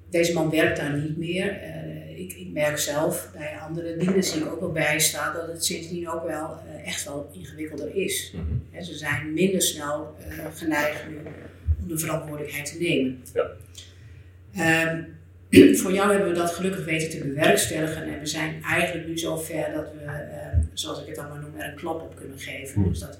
deze 0.09 0.33
man 0.33 0.49
werkt 0.49 0.77
daar 0.77 0.97
niet 0.97 1.17
meer. 1.17 1.61
Eh, 1.61 2.19
ik, 2.19 2.33
ik 2.33 2.51
merk 2.51 2.77
zelf 2.77 3.29
bij 3.33 3.57
andere 3.59 3.97
dieners 3.97 4.31
die 4.31 4.41
ik 4.41 4.51
ook 4.51 4.59
wel 4.59 4.71
bijsta 4.71 5.33
dat 5.33 5.47
het 5.47 5.65
sindsdien 5.65 6.09
ook 6.09 6.23
wel 6.23 6.59
eh, 6.67 6.87
echt 6.87 7.03
wel 7.05 7.29
ingewikkelder 7.33 7.95
is. 7.95 8.33
Hè, 8.71 8.83
ze 8.83 8.97
zijn 8.97 9.33
minder 9.33 9.61
snel 9.61 10.15
geneigd 10.53 11.07
nu 11.09 11.17
om 11.81 11.87
de 11.87 11.97
verantwoordelijkheid 11.97 12.65
te 12.65 12.77
nemen. 12.77 13.23
Ja. 13.33 13.49
Ehm, 14.55 15.03
voor 15.81 15.93
jou 15.93 16.11
hebben 16.11 16.29
we 16.29 16.35
dat 16.35 16.51
gelukkig 16.51 16.85
weten 16.85 17.09
te 17.09 17.27
bewerkstelligen 17.27 18.03
en 18.03 18.19
we 18.19 18.25
zijn 18.25 18.63
eigenlijk 18.63 19.07
nu 19.07 19.17
zo 19.17 19.37
ver 19.37 19.71
dat 19.73 19.91
we, 19.93 20.11
ehm, 20.11 20.61
zoals 20.73 21.01
ik 21.01 21.07
het 21.07 21.15
dan 21.15 21.29
maar 21.29 21.39
noem, 21.39 21.59
er 21.59 21.69
een 21.69 21.75
klap 21.75 22.01
op 22.01 22.15
kunnen 22.15 22.39
geven. 22.39 22.73
Hmm. 22.81 22.89
Dus 22.89 22.99
dat 22.99 23.19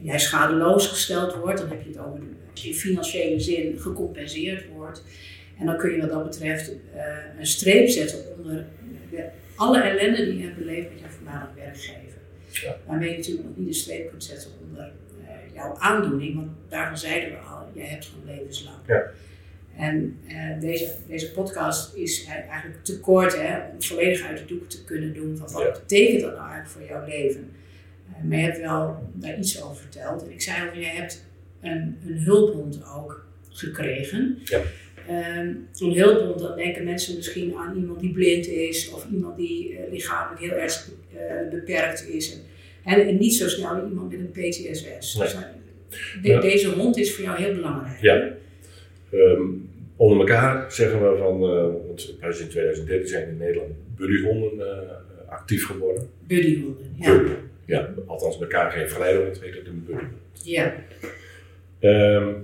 jij 0.00 0.18
schadeloos 0.18 0.86
gesteld 0.86 1.34
wordt, 1.34 1.58
dan 1.58 1.68
heb 1.68 1.82
je 1.82 1.88
het 1.88 1.98
over 1.98 2.20
in 2.62 2.74
financiële 2.74 3.40
zin 3.40 3.78
gecompenseerd 3.78 4.68
wordt. 4.68 5.02
En 5.58 5.66
dan 5.66 5.76
kun 5.76 5.90
je 5.90 6.00
wat 6.00 6.10
dat 6.10 6.24
betreft 6.24 6.72
eh, 6.94 7.02
een 7.38 7.46
streep 7.46 7.88
zetten 7.88 8.18
onder 8.36 8.64
de, 9.10 9.24
alle 9.56 9.80
ellende 9.80 10.24
die 10.24 10.38
je 10.38 10.44
hebt 10.44 10.58
beleefd 10.58 10.90
met 10.90 11.00
je 11.00 11.06
voormalig 11.08 11.48
werkgever. 11.54 12.18
Ja. 12.50 12.76
Waarmee 12.86 13.10
je 13.10 13.16
natuurlijk 13.16 13.46
nog 13.46 13.56
niet 13.56 13.66
een 13.66 13.74
streep 13.74 14.08
kunt 14.10 14.24
zetten 14.24 14.50
onder 14.68 14.92
eh, 15.26 15.54
jouw 15.54 15.74
aandoening, 15.78 16.34
want 16.34 16.48
daarvan 16.68 16.98
zeiden 16.98 17.30
we 17.30 17.36
al, 17.36 17.66
jij 17.74 17.86
hebt 17.86 18.06
gewoon 18.06 18.36
levenslang. 18.36 18.76
Ja. 18.86 19.02
En 19.78 20.16
eh, 20.26 20.60
deze, 20.60 20.94
deze 21.08 21.30
podcast 21.32 21.94
is 21.94 22.24
e- 22.26 22.30
eigenlijk 22.50 22.84
te 22.84 23.00
kort 23.00 23.36
hè, 23.40 23.58
om 23.72 23.82
volledig 23.82 24.22
uit 24.26 24.38
de 24.38 24.44
doek 24.44 24.68
te 24.68 24.84
kunnen 24.84 25.14
doen 25.14 25.36
van 25.36 25.52
wat 25.52 25.62
Ja. 25.62 25.72
betekent 25.72 26.20
dat 26.20 26.36
nou 26.36 26.50
eigenlijk 26.50 26.70
voor 26.70 26.96
jouw 26.96 27.06
leven. 27.06 27.50
Eh, 28.12 28.24
maar 28.24 28.36
je 28.38 28.44
hebt 28.44 28.60
wel 28.60 29.10
daar 29.12 29.38
iets 29.38 29.62
over 29.62 29.76
verteld. 29.76 30.24
En 30.24 30.30
ik 30.32 30.42
zei 30.42 30.68
al, 30.70 30.78
je 30.78 30.84
hebt 30.86 31.24
een, 31.60 31.96
een 32.06 32.18
hulphond 32.18 32.80
ook 32.96 33.26
gekregen. 33.48 34.38
Ja. 34.44 34.60
Ehm, 35.08 35.48
een 35.78 35.92
hulphond, 35.92 36.38
dan 36.38 36.56
denken 36.56 36.84
mensen 36.84 37.16
misschien 37.16 37.54
aan 37.56 37.76
iemand 37.76 38.00
die 38.00 38.12
blind 38.12 38.46
is 38.46 38.90
of 38.90 39.06
iemand 39.12 39.36
die 39.36 39.76
eh, 39.76 39.90
lichamelijk 39.92 40.40
heel 40.40 40.52
erg 40.52 40.88
eh, 41.16 41.48
beperkt 41.50 42.08
is. 42.08 42.38
En, 42.84 43.06
en 43.08 43.18
niet 43.18 43.34
zo 43.34 43.48
snel 43.48 43.86
iemand 43.88 44.10
met 44.10 44.20
een 44.20 44.30
PTSS. 44.30 45.14
Nee. 45.14 45.24
Dus, 45.26 45.34
eh, 45.34 45.40
de- 46.22 46.28
Ja. 46.28 46.40
Deze 46.40 46.68
hond 46.70 46.96
is 46.96 47.14
voor 47.14 47.24
jou 47.24 47.38
heel 47.42 47.54
belangrijk. 47.54 48.00
Ja. 48.00 48.28
Ehm, 49.12 49.42
onder 49.98 50.18
elkaar 50.18 50.72
zeggen 50.72 51.10
we 51.10 51.16
van, 51.18 51.42
eh, 51.42 51.86
want 51.86 52.16
in 52.40 52.48
2013 52.48 53.08
zijn 53.08 53.28
in 53.28 53.36
Nederland 53.36 53.70
buddyhonden 53.96 54.60
eh, 54.60 54.96
actief 55.28 55.66
geworden. 55.66 56.08
Buddyhonden, 56.26 56.92
ja. 56.96 57.16
Buddy. 57.16 57.32
Ja, 57.64 57.94
althans 58.06 58.40
elkaar 58.40 58.70
geen 58.70 58.88
verleiding, 58.88 59.40
heet 59.40 59.54
het 59.54 59.66
een 59.66 59.84
buddy. 59.86 60.04
Ja, 60.42 60.74
Ehm, 61.78 62.34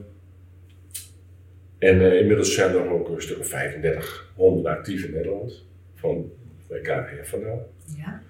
en 1.78 2.00
eh, 2.00 2.20
inmiddels 2.20 2.54
zijn 2.54 2.74
er 2.74 2.90
ook 2.90 3.08
een 3.08 3.22
stuk 3.22 3.38
of 3.38 3.48
35 3.48 4.32
honden 4.34 4.72
actief 4.72 5.04
in 5.04 5.12
Nederland, 5.12 5.64
van 5.94 6.30
bij 6.68 6.80
KGF 6.80 7.28
vandaan. 7.28 7.58
ja, 7.96 8.22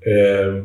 Ehm, 0.00 0.60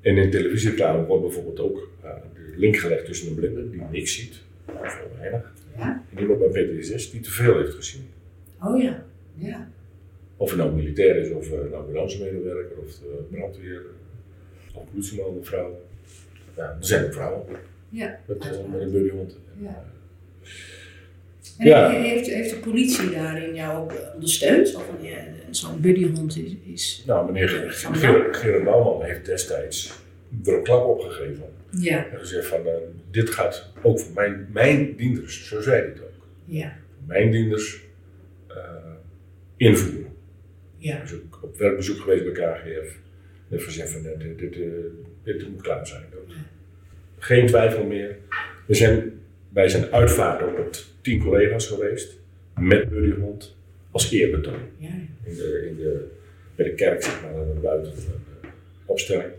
en 0.00 0.16
in 0.16 0.30
televisiereclame 0.30 1.04
wordt 1.06 1.22
bijvoorbeeld 1.22 1.60
ook 1.60 1.88
de 2.34 2.52
link 2.56 2.76
gelegd 2.76 3.04
tussen 3.04 3.28
een 3.28 3.34
blinde 3.34 3.70
die 3.70 3.82
niks 3.90 4.14
ziet, 4.16 4.42
of 4.66 4.98
heel 4.98 5.10
weinig, 5.18 5.52
ja. 5.76 6.02
en 6.14 6.20
iemand 6.20 6.40
met 6.40 6.52
PTSS 6.52 7.10
die 7.10 7.20
te 7.20 7.30
veel 7.30 7.56
heeft 7.58 7.74
gezien. 7.74 8.08
Oh 8.62 8.82
ja, 8.82 9.04
ja. 9.34 9.68
Of 10.36 10.48
het 10.50 10.58
nou 10.58 10.72
militair 10.72 11.16
is, 11.16 11.30
of 11.30 11.50
eh, 11.52 11.58
een 11.58 11.74
ambulancemedewerker, 11.74 12.76
of 12.86 12.94
de 12.94 13.24
brandweer, 13.30 13.82
of 14.74 14.84
politieman, 14.92 15.38
vrouw. 15.42 15.80
Ja, 16.56 16.62
er 16.62 16.86
zijn 16.86 17.04
ook 17.04 17.12
vrouwen 17.12 17.44
Ja, 17.88 18.18
met, 18.26 18.38
eh, 18.38 18.50
met 18.70 18.80
een 18.80 18.90
buddyhond. 18.90 19.38
Ja. 19.60 19.84
En 21.58 21.66
Ja. 21.66 21.90
heeft, 21.90 22.26
heeft 22.26 22.50
de 22.50 22.56
politie 22.56 23.10
daarin 23.10 23.54
jou 23.54 23.82
ook 23.82 23.92
ondersteund? 24.14 24.74
Of 24.74 24.84
van, 24.86 25.06
ja, 25.08 25.16
zo'n 25.50 25.80
buddyhond 25.80 26.36
is, 26.36 26.54
is... 26.64 27.02
Nou, 27.06 27.32
meneer 27.32 27.48
Gerard 28.32 28.64
Bouwman 28.64 29.02
heeft 29.04 29.26
destijds 29.26 30.04
er 30.44 30.54
een 30.54 30.62
klap 30.62 30.84
op 30.86 31.00
gegeven. 31.00 31.44
Ja, 31.80 32.06
En 32.10 32.18
gezegd 32.18 32.46
van, 32.46 32.66
eh, 32.66 32.72
dit 33.10 33.30
gaat 33.30 33.72
ook 33.82 34.00
voor 34.00 34.14
mijn, 34.14 34.46
mijn 34.52 34.96
dienders, 34.96 35.48
zo 35.48 35.60
zei 35.60 35.76
hij 35.76 35.86
het 35.88 36.00
ook. 36.00 36.26
ja, 36.44 36.76
Mijn 37.06 37.30
dienders 37.30 37.80
eh, 38.46 38.56
invoeren. 39.56 40.12
ja. 40.78 41.00
Dus 41.00 41.14
ook 41.14 41.38
op 41.42 41.56
werkbezoek 41.58 41.98
geweest 42.00 42.24
bij 42.24 42.32
KGF. 42.32 42.96
En 43.48 43.60
gezegd 43.60 43.90
van, 43.90 44.04
eh, 44.06 44.18
dit, 44.18 44.38
dit, 44.38 44.56
dit 45.24 45.50
moet 45.50 45.62
klaar 45.62 45.86
zijn. 45.86 46.02
Geen 47.18 47.46
twijfel 47.46 47.84
meer. 47.84 48.16
We 48.66 48.74
zijn 48.74 49.20
bij 49.48 49.68
zijn 49.68 49.92
uitvaart 49.92 50.42
ook 50.42 50.58
met 50.58 50.86
tien 51.00 51.22
collega's 51.22 51.66
geweest. 51.66 52.18
Met 52.58 52.88
Buddyhond. 52.88 53.56
Als 53.90 54.10
eerbetoon. 54.10 54.60
ja. 54.78 54.88
in 55.24 55.34
de, 55.34 55.66
in 55.70 55.76
de, 55.76 56.06
bij 56.54 56.64
de 56.66 56.74
kerk, 56.74 57.02
zeg 57.02 57.22
maar, 57.22 57.32
de 57.32 57.60
buiten 57.62 57.92
een 57.92 58.48
opstelling. 58.84 59.30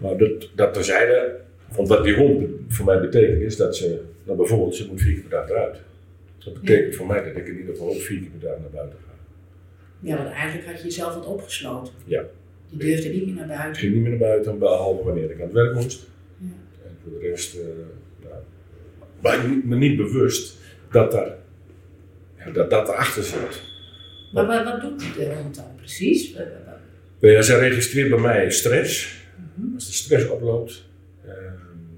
Maar 0.00 0.16
dat, 0.16 0.48
dat 0.54 0.74
terzijde, 0.74 1.36
want 1.76 1.88
wat 1.88 2.04
die 2.04 2.14
hond 2.16 2.48
voor 2.68 2.84
mij 2.86 3.00
betekent 3.00 3.40
is 3.42 3.56
dat 3.56 3.76
ze, 3.76 4.00
nou 4.24 4.38
bijvoorbeeld, 4.38 4.74
ze 4.76 4.86
moet 4.86 5.00
vier 5.00 5.12
keer 5.12 5.22
per 5.22 5.30
dag 5.30 5.48
eruit. 5.50 5.76
Dat 6.44 6.60
betekent 6.60 6.94
voor 6.94 7.06
mij 7.06 7.24
dat 7.24 7.36
ik 7.36 7.46
in 7.46 7.58
ieder 7.58 7.74
geval 7.74 7.88
ook 7.88 8.00
vier 8.00 8.18
keer 8.20 8.28
per 8.30 8.48
dag 8.48 8.58
naar 8.60 8.70
buiten 8.70 8.98
ga. 9.06 9.12
Ja, 10.00 10.16
want 10.16 10.28
eigenlijk 10.28 10.66
had 10.68 10.78
je 10.78 10.84
jezelf 10.84 11.14
wat 11.14 11.26
opgesloten. 11.26 11.92
Ja. 12.04 12.24
Je 12.66 12.76
durfde 12.76 13.08
niet 13.08 13.26
meer 13.26 13.34
naar 13.34 13.42
Ik 13.44 13.48
buiten. 13.56 13.80
ging 13.82 13.92
niet 13.92 14.00
meer 14.02 14.10
naar 14.10 14.18
buiten, 14.18 14.58
behalve 14.58 15.04
wanneer 15.04 15.30
ik 15.30 15.36
aan 15.36 15.40
het 15.46 15.52
werk 15.52 15.74
moest. 15.74 16.06
Ja. 16.38 16.46
En 16.86 16.90
voor 17.02 17.20
de 17.20 17.28
rest, 17.28 17.54
eh 17.54 17.60
nou, 18.22 18.34
maar 19.20 19.48
niet- 19.48 19.64
me 19.64 19.76
niet 19.76 19.96
bewust 19.96 20.56
dat 20.90 21.10
daar, 21.12 21.34
ja, 22.38 22.50
dat, 22.50 22.70
dat 22.70 22.88
erachter 22.88 23.22
zit. 23.22 23.62
Maar 24.32 24.46
wat, 24.46 24.64
wat 24.64 24.80
doet 24.80 25.14
de 25.14 25.32
hond 25.42 25.54
dan 25.54 25.74
precies? 25.76 26.34
Nou 27.20 27.32
ja, 27.34 27.42
ze 27.42 27.58
registreert 27.58 28.08
bij 28.10 28.18
mij 28.18 28.50
stress. 28.50 29.19
Mhm. 29.60 29.74
Als 29.74 29.86
de 29.86 29.92
stress 29.92 30.28
oploopt, 30.28 30.88
eh, 31.24 31.32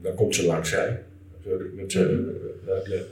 dan 0.02 0.14
komt 0.14 0.34
ze 0.34 0.46
langs 0.46 0.70
zij. 0.70 1.02
Zo 1.44 1.54
ik 1.60 1.72
met 1.74 1.92
ze 1.92 2.32
eh, 2.66 2.72
uitleggen. 2.72 3.08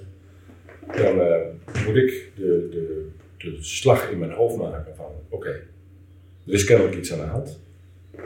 Dan 0.97 1.21
eh, 1.21 1.41
moet 1.87 1.97
ik 1.97 2.31
de, 2.37 2.69
de, 2.71 3.09
de 3.39 3.57
slag 3.61 4.11
in 4.11 4.19
mijn 4.19 4.31
hoofd 4.33 4.57
maken 4.57 4.97
van 4.97 5.11
oké, 5.29 5.49
er 6.47 6.53
is 6.53 6.65
kennelijk 6.65 6.97
iets 6.97 7.13
aan 7.13 7.19
de 7.19 7.25
hand. 7.25 7.61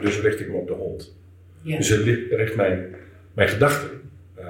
Dus 0.01 0.19
richt 0.21 0.39
ik 0.39 0.49
me 0.49 0.55
op 0.57 0.67
de 0.67 0.73
hond. 0.73 1.15
Ja. 1.61 1.77
Dus 1.77 1.91
richt 2.29 2.55
mijn, 2.55 2.95
mijn 3.33 3.49
gedachten, 3.49 3.89
ehm, 4.35 4.47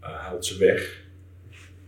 haalt 0.00 0.46
ze 0.46 0.58
weg. 0.58 1.04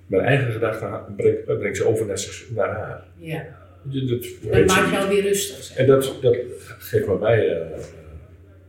Mijn 0.06 0.22
eigen 0.22 0.52
gedachten 0.52 1.14
brengt, 1.16 1.44
brengt 1.44 1.76
ze 1.76 1.84
over 1.86 2.06
naar, 2.06 2.18
zich- 2.18 2.46
naar 2.54 2.68
haar. 2.70 3.04
ja. 3.16 3.56
Dat, 3.82 4.08
dat 4.08 4.22
Dat 4.52 4.66
maakt 4.66 4.92
jou 4.92 5.08
weer 5.08 5.22
rustig. 5.22 5.62
zeg. 5.64 5.76
En 5.76 5.86
dat, 5.86 6.16
dat 6.20 6.36
geeft 6.78 7.06
bij 7.06 7.16
mij 7.16 7.48
eh, 7.48 7.60
eh, 7.72 7.78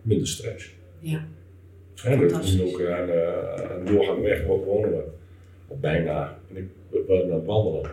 minder 0.10 0.28
stress. 0.28 0.76
Ja. 1.00 1.28
En 2.04 2.28
dat 2.28 2.44
is 2.44 2.62
ook 2.62 2.82
aan, 2.82 3.10
eh, 3.10 3.72
aan 3.72 3.86
de 3.86 3.92
doorgang 3.92 4.22
weg, 4.22 4.46
wat 4.46 4.64
wonen 4.64 4.92
we. 4.92 5.04
Of 5.68 5.80
bijna. 5.80 6.40
En 6.50 6.58
ik 6.58 6.68
waren 7.08 7.24
aan 7.24 7.38
het 7.38 7.46
wandelen. 7.46 7.92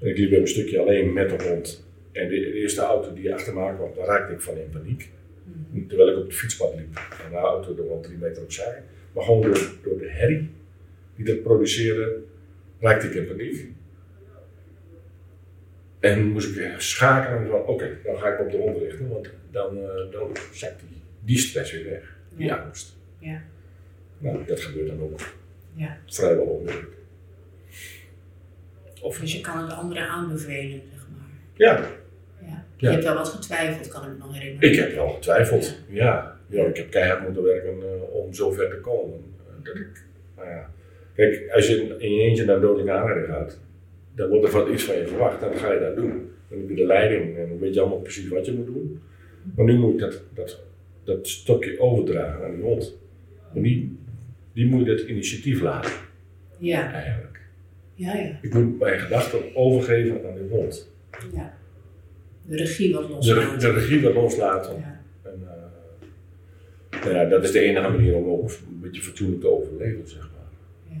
En 0.00 0.08
ik 0.08 0.18
liep 0.18 0.32
een 0.32 0.48
stukje 0.48 0.78
alleen 0.78 1.12
met 1.12 1.28
de 1.28 1.48
hond. 1.48 1.86
En 2.12 2.28
de, 2.28 2.34
de 2.34 2.52
eerste 2.52 2.80
auto 2.80 3.14
die 3.14 3.34
achter 3.34 3.54
me 3.54 3.74
kwam, 3.74 3.90
daar 3.96 4.06
raakte 4.06 4.32
ik 4.32 4.40
van 4.40 4.56
in 4.56 4.70
paniek. 4.72 5.10
Mhm. 5.44 5.86
Terwijl 5.86 6.10
ik 6.10 6.16
op 6.16 6.26
de 6.26 6.36
fietspad 6.36 6.74
liep. 6.76 6.96
En 7.24 7.30
de 7.30 7.36
auto 7.36 7.76
er 7.76 7.88
wel 7.88 8.00
drie 8.00 8.18
meter 8.18 8.42
opzij. 8.42 8.82
Maar 9.12 9.24
gewoon 9.24 9.42
door, 9.42 9.72
door 9.82 9.98
de 9.98 10.10
herrie 10.10 10.50
die 11.16 11.24
dat 11.24 11.42
produceerde, 11.42 12.22
raakte 12.80 13.06
ik 13.06 13.14
in 13.14 13.26
paniek. 13.26 13.66
En 16.00 16.26
moest 16.26 16.48
ik 16.48 16.54
weer 16.54 16.74
schakelen 16.78 17.48
van, 17.48 17.66
oké, 17.66 17.98
dan 18.04 18.18
ga 18.18 18.28
ik 18.28 18.40
op 18.40 18.50
de 18.50 18.56
hond 18.56 18.78
richten, 18.78 19.08
want 19.08 19.30
dan, 19.50 19.76
eh 19.76 20.12
dan 20.12 20.30
zakt 20.52 20.80
die, 20.88 21.01
die 21.24 21.38
stress 21.38 21.72
weer 21.72 21.84
weg, 21.84 22.16
die 22.36 22.46
Ja. 22.46 22.56
angst. 22.56 22.96
Ja. 23.18 23.42
Nou, 24.18 24.44
dat 24.46 24.60
gebeurt 24.60 24.88
dan 24.88 25.00
ook 25.02 25.20
Ja. 25.74 25.96
vrijwel 26.06 26.44
onmiddellijk. 26.44 26.92
Of, 29.00 29.18
Dus 29.18 29.32
je 29.32 29.40
kan 29.40 29.62
het 29.62 29.72
anderen 29.72 30.08
aanbevelen, 30.08 30.82
zeg 30.92 31.06
maar. 31.16 31.26
ja, 31.54 31.88
Ja. 32.46 32.64
Je 32.76 32.88
hebt 32.88 33.04
wel 33.04 33.14
wat 33.14 33.28
getwijfeld, 33.28 33.88
kan 33.88 34.02
ik 34.02 34.08
me 34.08 34.18
nog 34.18 34.34
herinneren. 34.38 34.70
ik 34.70 34.78
heb 34.78 34.94
wel 34.94 35.08
getwijfeld. 35.08 35.78
Ja, 35.88 36.36
ja 36.48 36.64
ik 36.64 36.76
heb 36.76 36.90
keihard 36.90 37.22
moeten 37.22 37.42
werken 37.42 37.68
eh, 37.82 38.14
om 38.14 38.34
zo 38.34 38.50
ver 38.50 38.70
te 38.70 38.76
komen. 38.80 39.18
Eh, 39.38 39.64
dat 39.64 39.74
ik, 39.76 40.04
nou 40.36 40.48
ja. 40.48 40.70
Kijk, 41.14 41.50
als 41.50 41.66
je 41.68 41.96
in 41.98 42.14
je 42.14 42.22
eentje 42.22 42.44
naar 42.44 42.54
een 42.54 42.60
dodelijke 42.62 42.92
aanrijding 42.92 43.26
gaat, 43.26 43.58
dan 44.14 44.28
wordt 44.28 44.44
er 44.46 44.50
wat 44.52 44.68
iets 44.68 44.82
van 44.84 44.96
je 44.96 45.06
verwacht 45.06 45.42
en 45.42 45.48
dan 45.48 45.58
ga 45.58 45.72
je 45.72 45.80
dat 45.80 45.96
doen. 45.96 46.30
Dan 46.48 46.58
heb 46.58 46.68
je 46.68 46.74
de 46.74 46.86
leiding 46.86 47.36
en 47.36 47.48
dan 47.48 47.58
weet 47.58 47.74
je 47.74 47.80
allemaal 47.80 48.00
precies 48.00 48.28
wat 48.28 48.46
je 48.46 48.52
moet 48.52 48.66
doen. 48.66 49.02
Maar 49.56 49.64
nu 49.64 49.78
moet 49.78 49.92
ik 49.92 49.98
dat, 50.00 50.22
dat, 50.34 50.60
dat 51.04 51.28
stokje 51.28 51.80
overdragen 51.80 52.44
aan 52.44 52.54
die 52.54 52.62
hond. 52.62 52.98
En 53.54 53.62
die, 53.62 53.96
die 54.52 54.66
moet 54.66 54.84
je 54.84 54.90
het 54.90 55.00
initiatief 55.00 55.60
laten, 55.60 55.92
Ja. 56.58 56.92
eigenlijk. 56.92 57.40
Ja, 57.94 58.14
ja. 58.16 58.38
Ik 58.42 58.54
moet 58.54 58.78
mijn 58.78 59.00
gedachten 59.00 59.56
overgeven 59.56 60.26
aan 60.28 60.34
die 60.34 60.48
hond. 60.48 60.90
ja. 61.34 61.54
De 62.46 62.56
regie 62.56 62.94
wat 62.94 63.08
loslaten. 63.08 63.58
de 63.58 63.70
regie 63.72 64.02
wat 64.02 64.14
loslaten. 64.14 64.76
Ja. 64.78 65.00
En, 65.22 65.42
eh, 65.48 67.00
nou 67.00 67.14
ja, 67.14 67.24
dat 67.24 67.42
is 67.44 67.50
de 67.52 67.60
enige 67.60 67.88
manier 67.90 68.14
om 68.14 68.26
ook 68.26 68.48
een 68.50 68.80
beetje 68.80 69.02
fatsoenlijk 69.02 69.40
te 69.40 69.48
overleven, 69.48 70.08
zeg 70.08 70.20
maar. 70.20 70.96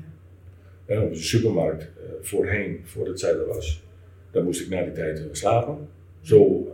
Ja. 0.86 0.94
Ja, 0.94 1.02
op 1.02 1.12
de 1.12 1.18
supermarkt, 1.18 1.82
eh, 1.82 1.88
voorheen, 2.20 2.80
voordat 2.84 3.20
zij 3.20 3.30
er 3.30 3.46
was, 3.46 3.82
dan 4.30 4.44
moest 4.44 4.60
ik 4.60 4.68
na 4.68 4.82
die 4.82 4.92
tijd 4.92 5.18
eh, 5.18 5.24
slapen. 5.32 5.88
Zo 6.20 6.72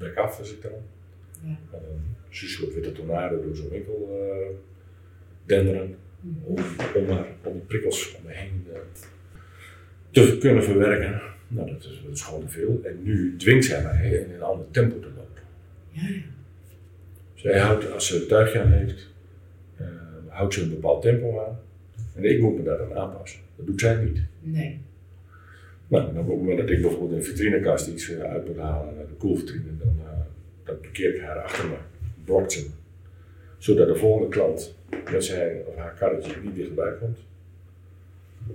uh, 0.00 0.16
af 0.16 0.38
was 0.38 0.52
ik 0.52 0.62
dan. 0.62 0.72
Ja. 1.42 1.56
En 1.72 2.16
zo'n 2.30 2.48
soort 2.48 2.74
witte 2.74 2.92
tornado 2.92 3.42
door 3.42 3.56
zo'n 3.56 3.68
winkel 3.68 4.08
eh, 4.10 4.56
denderen. 5.44 5.96
Om, 6.44 6.56
om, 6.96 7.04
maar, 7.06 7.26
om 7.42 7.52
die 7.52 7.62
prikkels 7.62 8.14
om 8.16 8.22
me 8.26 8.32
heen 8.32 8.66
eh, 8.72 8.78
te 10.10 10.38
kunnen 10.38 10.64
verwerken. 10.64 11.20
Nou, 11.48 11.70
dat 11.70 11.84
is, 11.84 12.02
dat 12.04 12.14
is 12.14 12.22
gewoon 12.22 12.40
te 12.40 12.48
veel. 12.48 12.80
En 12.82 13.02
nu 13.02 13.36
dwingt 13.36 13.64
zij 13.64 13.82
mij 13.82 14.10
in 14.10 14.34
een 14.34 14.42
ander 14.42 14.66
tempo 14.70 14.98
te 14.98 15.08
lopen. 15.16 15.42
Ja. 15.90 16.08
Zij 17.34 17.58
houdt, 17.58 17.92
als 17.92 18.06
ze 18.06 18.20
een 18.20 18.26
tuigje 18.26 18.60
aan 18.60 18.72
heeft, 18.72 19.08
eh, 19.76 19.86
houdt 20.26 20.54
ze 20.54 20.62
een 20.62 20.70
bepaald 20.70 21.02
tempo 21.02 21.46
aan. 21.46 21.58
En 22.14 22.24
ik 22.24 22.40
moet 22.40 22.56
me 22.56 22.62
daar 22.62 22.78
dan 22.78 22.94
aanpassen. 22.94 23.40
Dat 23.56 23.66
doet 23.66 23.80
zij 23.80 23.94
niet. 23.94 24.20
Nee. 24.40 24.80
Nou, 25.88 26.08
op 26.08 26.16
het 26.16 26.26
moment 26.26 26.58
dat 26.58 26.70
ik 26.70 26.80
bijvoorbeeld 26.80 27.10
in 27.10 27.16
een 27.16 27.24
vitrinekast 27.24 27.86
iets 27.86 28.12
uit 28.12 28.46
moet 28.46 28.56
halen, 28.56 28.94
naar 28.94 29.06
de 29.06 29.14
koelvitrine, 29.18 29.76
dan, 29.78 29.94
eh, 30.04 30.18
dan 30.64 30.80
parkeer 30.80 31.14
ik 31.14 31.20
haar 31.20 31.42
achter 31.42 31.68
me, 31.68 31.76
blokt 32.24 32.52
ze 32.52 32.60
me. 32.62 32.68
Zodat 33.58 33.86
de 33.86 33.94
volgende 33.96 34.28
klant 34.28 34.74
met 35.12 35.24
zijn 35.24 35.62
of 35.66 35.76
haar 35.76 35.94
karretje 35.98 36.32
niet 36.42 36.54
dichterbij 36.54 36.92
komt. 37.00 37.18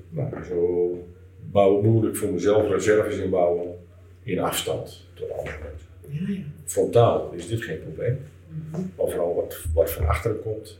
Nou, 0.10 0.43
zo 0.43 1.08
bouw, 1.51 1.82
moet 1.82 2.04
ik 2.08 2.15
voor 2.15 2.32
mezelf 2.32 2.69
reserves 2.69 3.17
inbouwen 3.17 3.75
in 4.23 4.39
afstand 4.39 5.08
tot 5.13 5.32
andere 5.32 5.56
mensen. 5.63 5.88
Ja, 6.28 6.34
ja. 6.34 6.43
Frontaal 6.65 7.32
is 7.34 7.47
dit 7.47 7.62
geen 7.62 7.82
probleem. 7.82 8.17
Mhm. 8.47 8.82
Maar 8.95 9.08
vooral 9.10 9.36
wat, 9.36 9.65
wat 9.73 9.91
van 9.91 10.08
achteren 10.08 10.41
komt, 10.41 10.80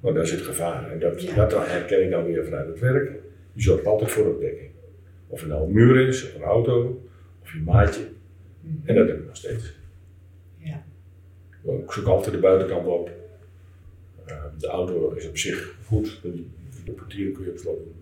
maar 0.00 0.14
daar 0.14 0.26
zit 0.26 0.40
gevaar. 0.40 0.90
En 0.90 0.98
dat, 0.98 1.22
Ja. 1.22 1.34
dat 1.46 1.66
herken 1.66 2.04
ik 2.04 2.10
dan 2.10 2.24
weer 2.24 2.44
vanuit 2.44 2.66
het 2.68 2.78
werk. 2.78 3.10
Je 3.52 3.62
zorgt 3.62 3.86
altijd 3.86 4.10
voor 4.10 4.26
opdekking. 4.26 4.70
Of 5.28 5.40
het 5.40 5.48
nou 5.48 5.62
een 5.66 5.72
muur 5.72 6.08
is, 6.08 6.24
of 6.24 6.34
een 6.34 6.42
auto, 6.42 7.02
of 7.42 7.52
je 7.52 7.60
maatje. 7.64 8.02
Mhm. 8.60 8.88
En 8.88 8.94
dat 8.94 9.08
heb 9.08 9.18
ik 9.18 9.26
nog 9.26 9.36
steeds. 9.36 9.80
Ja. 11.62 11.72
Ik 11.72 11.92
zoek 11.92 12.06
altijd 12.06 12.34
de 12.34 12.40
buitenkant 12.40 12.86
op. 12.86 13.10
Eh, 14.24 14.44
de 14.58 14.66
auto 14.66 15.10
is 15.10 15.28
op 15.28 15.38
zich 15.38 15.74
goed, 15.86 16.20
de 16.84 16.92
portieren 16.92 17.32
kun 17.32 17.44
je 17.44 17.50
op 17.50 17.58
slot 17.58 17.78
doen. 17.78 17.94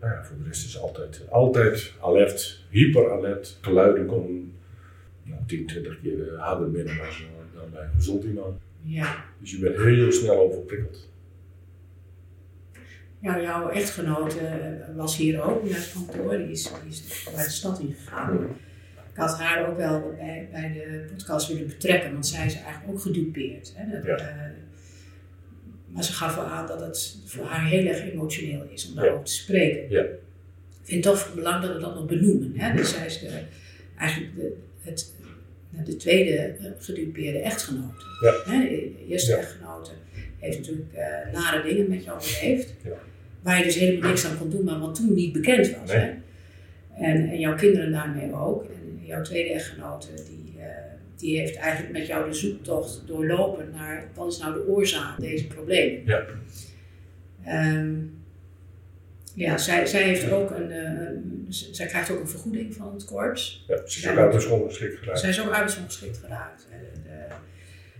Nou 0.00 0.16
ja, 0.16 0.24
voor 0.24 0.36
de 0.36 0.44
rest 0.44 0.64
is 0.64 0.78
altijd, 0.78 1.22
altijd 1.30 1.92
alert, 2.00 2.64
hyper 2.70 3.12
alert. 3.12 3.58
Geluiden 3.60 4.06
komen 4.06 4.52
nou, 5.22 5.40
10, 5.46 5.66
20 5.66 6.00
keer 6.00 6.34
eh, 6.34 6.40
harder 6.40 6.70
binnen 6.70 6.96
dan, 6.96 7.06
eh, 7.06 7.60
dan 7.60 7.70
bij 7.70 7.82
een 7.82 7.90
gezond 7.94 8.24
iemand. 8.24 8.60
Ja. 8.80 9.24
Dus 9.40 9.50
je 9.50 9.58
bent 9.58 9.76
heel 9.76 10.12
snel 10.12 10.38
overprikkeld. 10.38 11.08
Ja, 13.18 13.40
jouw 13.40 13.68
echtgenote 13.68 14.38
eh, 14.38 14.96
was 14.96 15.16
hier 15.16 15.42
ook 15.42 15.64
in 15.64 15.74
het 15.74 15.92
kantoor, 15.92 16.36
die 16.36 16.50
is, 16.50 16.72
die 16.82 16.90
is 16.90 17.28
naar 17.34 17.44
de 17.44 17.50
stad 17.50 17.80
ingegaan. 17.80 18.56
Ik 19.14 19.20
had 19.20 19.38
haar 19.38 19.68
ook 19.68 19.76
wel 19.76 20.14
bij, 20.18 20.48
bij 20.52 20.72
de 20.72 21.04
podcast 21.10 21.48
willen 21.48 21.66
betrekken, 21.66 22.12
want 22.12 22.26
zij 22.26 22.46
is 22.46 22.54
eigenlijk 22.54 22.88
ook 22.88 23.00
gedupeerd. 23.00 23.72
Hè? 23.76 23.90
Dat, 23.90 24.06
Ja. 24.06 24.16
eh, 24.28 24.50
maar 25.86 26.04
ze 26.04 26.12
gaf 26.12 26.34
wel 26.34 26.44
aan 26.44 26.66
dat 26.66 26.80
het 26.80 27.16
voor 27.24 27.44
haar 27.44 27.66
heel 27.68 27.86
erg 27.86 28.00
emotioneel 28.12 28.66
is 28.72 28.88
om 28.88 28.94
daarover 28.94 29.24
te 29.24 29.32
spreken. 29.32 29.90
Ja. 29.90 30.00
Ik 30.02 30.10
vind 30.82 31.04
het 31.04 31.14
toch 31.14 31.26
van 31.26 31.34
belang 31.34 31.62
dat 31.62 31.74
we 31.74 31.80
dat 31.80 31.94
nog 31.94 32.06
benoemen. 32.06 32.52
Hè? 32.56 32.76
Dus 32.76 32.90
zij 32.90 33.06
is 33.06 33.18
de, 33.20 33.40
eigenlijk 33.98 34.34
de, 34.36 34.56
het, 34.80 35.12
de 35.84 35.96
tweede 35.96 36.54
gedupeerde 36.78 37.38
echtgenote. 37.38 38.04
Hè? 38.44 38.58
De 38.58 39.06
eerste 39.08 39.34
echtgenote 39.36 39.90
heeft 40.38 40.58
natuurlijk 40.58 40.92
eh, 40.92 41.32
nare 41.32 41.62
dingen 41.62 41.88
met 41.88 42.04
jou 42.04 42.18
beleefd. 42.18 42.74
Waar 43.42 43.58
je 43.58 43.64
dus 43.64 43.74
helemaal 43.74 44.08
niks 44.08 44.26
aan 44.26 44.38
kon 44.38 44.50
doen, 44.50 44.64
maar 44.64 44.78
wat 44.78 44.94
toen 44.94 45.14
niet 45.14 45.32
bekend 45.32 45.76
was. 45.80 45.90
Nee. 45.92 46.00
Hè? 46.00 46.10
En, 47.04 47.28
en 47.28 47.38
jouw 47.38 47.54
kinderen 47.56 47.92
daarmee 47.92 48.34
ook. 48.34 48.64
En 48.64 48.83
jouw 49.06 49.22
tweede 49.22 49.52
echtgenote, 49.52 50.08
die, 50.14 50.54
eh, 50.58 50.66
die 51.16 51.38
heeft 51.38 51.56
eigenlijk 51.56 51.92
met 51.92 52.06
jou 52.06 52.28
de 52.28 52.34
zoektocht 52.36 53.02
doorlopen 53.06 53.70
naar 53.76 54.08
wat 54.14 54.32
is 54.32 54.38
nou 54.38 54.52
de 54.54 54.66
oorzaak 54.68 55.14
van 55.14 55.24
deze 55.24 55.46
problemen. 55.46 56.02
Ja. 56.06 56.24
Ehm, 57.44 57.94
ja, 59.34 59.58
zij, 59.58 59.86
zij, 59.86 60.02
heeft 60.02 60.30
ook 60.30 60.50
een, 60.50 60.70
eh, 60.70 60.82
een- 60.82 61.46
zij 61.48 61.86
krijgt 61.86 62.10
ook 62.10 62.20
een 62.20 62.28
vergoeding 62.28 62.74
van 62.74 62.92
het 62.94 63.04
korps. 63.04 63.64
Ja, 63.68 63.76
ze 63.86 63.98
is 63.98 64.08
ook 64.08 64.16
uit 64.18 64.32
de 64.32 64.40
school 64.40 64.66
geschikt 64.68 64.98
geraakt. 64.98 65.18
Zij 65.20 65.28
is 65.28 65.40
ook 65.40 65.50
arbeidsongeschikt 65.52 66.16
geraakt. 66.18 66.66
En, 66.70 67.10
eh, 67.12 67.28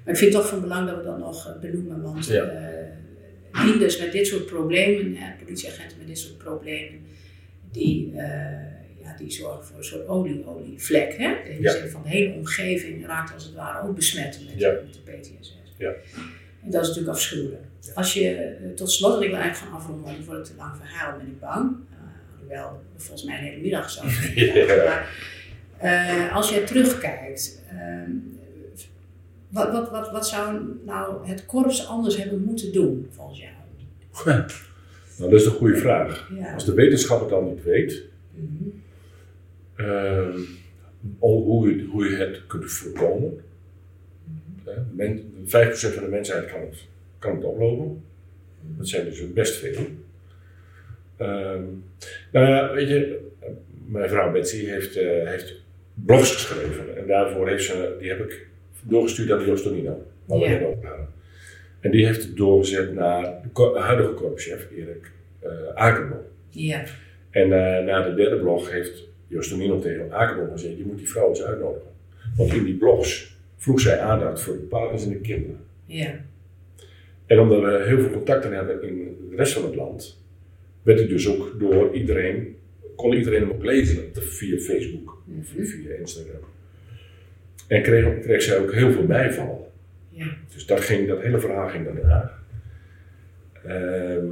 maar 0.04 0.14
ik 0.14 0.16
vind 0.16 0.32
het 0.32 0.42
toch 0.42 0.50
van 0.50 0.60
belang 0.60 0.88
dat 0.88 0.96
we 0.96 1.02
dat 1.02 1.18
nog 1.18 1.58
benoemen, 1.60 2.02
want 2.02 2.26
Ja. 2.26 2.52
dienders 3.64 3.98
met 3.98 4.12
dit 4.12 4.26
soort 4.26 4.46
problemen, 4.46 5.16
hè, 5.16 5.32
politieagenten 5.44 5.98
met 5.98 6.06
dit 6.06 6.18
soort 6.18 6.38
problemen, 6.38 7.00
die, 7.72 8.12
ja, 9.04 9.14
die 9.18 9.30
zorgen 9.30 9.64
voor 9.64 9.76
een 9.76 9.84
soort 9.84 10.08
olie, 10.08 10.46
olievlek. 10.46 11.16
Hè? 11.16 11.32
In 11.34 11.56
de 11.56 11.62
Ja. 11.62 11.72
zin 11.72 11.88
van 11.88 12.02
de 12.02 12.08
hele 12.08 12.34
omgeving 12.34 13.06
raakt 13.06 13.34
als 13.34 13.44
het 13.44 13.54
ware 13.54 13.88
ook 13.88 13.94
besmet 13.94 14.40
met, 14.46 14.60
Ja. 14.60 14.70
met 14.70 14.94
de 14.94 15.12
PTSS. 15.12 15.54
Ja. 15.78 15.92
En 16.62 16.70
dat 16.70 16.82
is 16.82 16.88
natuurlijk 16.88 17.14
afschuwelijk. 17.14 17.62
Als 17.94 18.14
je, 18.14 18.30
eh, 18.30 18.70
tot 18.74 18.90
slot, 18.90 19.22
ik 19.22 19.28
wil 19.30 19.38
eigenlijk 19.38 19.56
gaan 19.56 19.80
afronden, 19.80 20.04
want 20.04 20.24
voor 20.24 20.34
het 20.34 20.44
te 20.44 20.52
lang 20.56 20.76
verhaal 20.76 21.16
ben 21.18 21.26
ik 21.26 21.40
bang. 21.40 21.70
Uh, 21.70 21.96
hoewel 22.40 22.80
we 22.94 23.00
volgens 23.02 23.24
mij 23.26 23.38
een 23.38 23.44
hele 23.44 23.60
middag 23.60 23.90
zou. 23.90 24.06
Maar 24.86 25.08
eh, 25.78 26.34
als 26.36 26.50
je 26.50 26.64
terugkijkt, 26.64 27.62
ehm, 27.70 28.10
wat, 29.48 29.72
wat, 29.72 29.90
wat, 29.90 30.10
wat 30.10 30.28
zou 30.28 30.60
nou 30.84 31.28
het 31.28 31.46
korps 31.46 31.86
anders 31.86 32.16
hebben 32.16 32.42
moeten 32.44 32.72
doen 32.72 33.08
volgens 33.10 33.38
jou? 33.40 33.52
Nou, 35.18 35.30
dat 35.30 35.40
is 35.40 35.46
een 35.46 35.52
goede 35.52 35.76
vraag. 35.76 36.30
Ja. 36.38 36.54
Als 36.54 36.64
de 36.64 36.74
wetenschap 36.74 37.20
het 37.20 37.28
dan 37.28 37.44
niet 37.48 37.62
weet, 37.62 38.02
Mhm. 38.36 38.68
Hoe, 41.18 41.76
je, 41.76 41.84
hoe 41.84 42.04
je 42.10 42.16
het 42.16 42.46
kunt 42.46 42.70
voorkomen. 42.72 43.40
Hè, 44.64 44.72
men, 44.92 45.32
5% 45.44 45.48
van 45.48 46.02
de 46.04 46.10
mensheid 46.10 46.50
kan 46.50 46.60
het, 46.60 46.86
kan 47.18 47.34
het 47.36 47.44
oplopen. 47.44 48.02
Dat 48.60 48.88
zijn 48.88 49.04
dus 49.04 49.32
best 49.32 49.56
veel. 49.56 49.86
Ehm, 51.16 51.62
nou 52.32 52.46
ja, 52.48 52.72
weet 52.72 52.88
je, 52.88 53.20
mijn 53.86 54.08
vrouw 54.08 54.32
Betsy 54.32 54.64
heeft, 54.64 54.96
eh, 54.96 55.28
heeft 55.28 55.54
blogs 55.94 56.32
geschreven. 56.34 56.96
En 56.96 57.06
daarvoor 57.06 57.48
heeft 57.48 57.64
ze, 57.64 57.96
die 58.00 58.08
heb 58.08 58.18
ik 58.30 58.46
doorgestuurd 58.82 59.30
aan 59.30 59.44
Joost 59.46 59.62
Tonino. 59.64 60.06
Waar 60.24 60.38
we 60.38 60.44
Ja. 60.44 60.50
net 60.50 60.66
over 60.66 60.86
hadden. 60.88 61.08
En 61.80 61.90
die 61.90 62.06
heeft 62.06 62.22
het 62.22 62.36
doorgezet 62.36 62.94
naar 62.94 63.40
de 63.54 63.78
huidige 63.78 64.12
korpschef 64.12 64.66
Erik 64.76 65.10
uh, 65.44 65.50
Akerboom. 65.74 66.22
Ja. 66.48 66.84
En 67.30 67.42
eh, 67.52 67.84
na 67.84 68.02
de 68.08 68.14
derde 68.14 68.36
blog 68.38 68.70
heeft 68.70 69.08
Joost 69.34 69.50
Tonino 69.50 69.78
tegen 69.78 70.12
Akerboom 70.12 70.50
gezegd, 70.52 70.76
je 70.76 70.84
moet 70.84 70.98
die 70.98 71.08
vrouw 71.08 71.28
eens 71.28 71.42
uitnodigen. 71.42 71.88
Want 72.36 72.52
in 72.54 72.64
die 72.64 72.74
blogs 72.76 73.36
vroeg 73.56 73.80
zij 73.80 73.98
aandacht 74.00 74.40
voor 74.40 74.52
de 74.54 74.58
partners 74.62 75.04
en 75.04 75.08
de 75.10 75.18
kinderen. 75.20 75.58
Ja. 75.86 76.20
En 77.26 77.38
omdat 77.40 77.60
we 77.62 77.84
heel 77.86 77.98
veel 78.00 78.10
contacten 78.10 78.52
hebben 78.52 78.82
in 78.82 79.16
de 79.30 79.36
rest 79.36 79.52
van 79.52 79.64
het 79.64 79.74
land, 79.74 80.22
werd 80.82 80.98
hij 80.98 81.08
dus 81.08 81.28
ook 81.28 81.56
door 81.58 81.94
iedereen, 81.94 82.56
kon 82.96 83.12
iedereen 83.14 83.40
hem 83.40 83.50
ook 83.50 83.64
lezen 83.64 84.04
via 84.12 84.58
Facebook 84.58 85.22
of 85.38 85.54
Mhm. 85.54 85.64
via 85.64 85.94
Instagram. 85.94 86.40
En 87.68 87.82
kreeg, 87.82 88.20
kreeg 88.20 88.42
zij 88.42 88.58
ook 88.58 88.72
heel 88.72 88.92
veel 88.92 89.06
bijval. 89.06 89.72
ja. 90.10 90.26
Dus 90.54 90.66
dat, 90.66 90.80
ging, 90.80 91.08
dat 91.08 91.20
hele 91.20 91.38
verhaal 91.38 91.68
ging 91.68 91.84
naar 91.84 91.94
Den 91.94 92.08
Haag. 92.10 92.42
Ehm, 93.64 94.26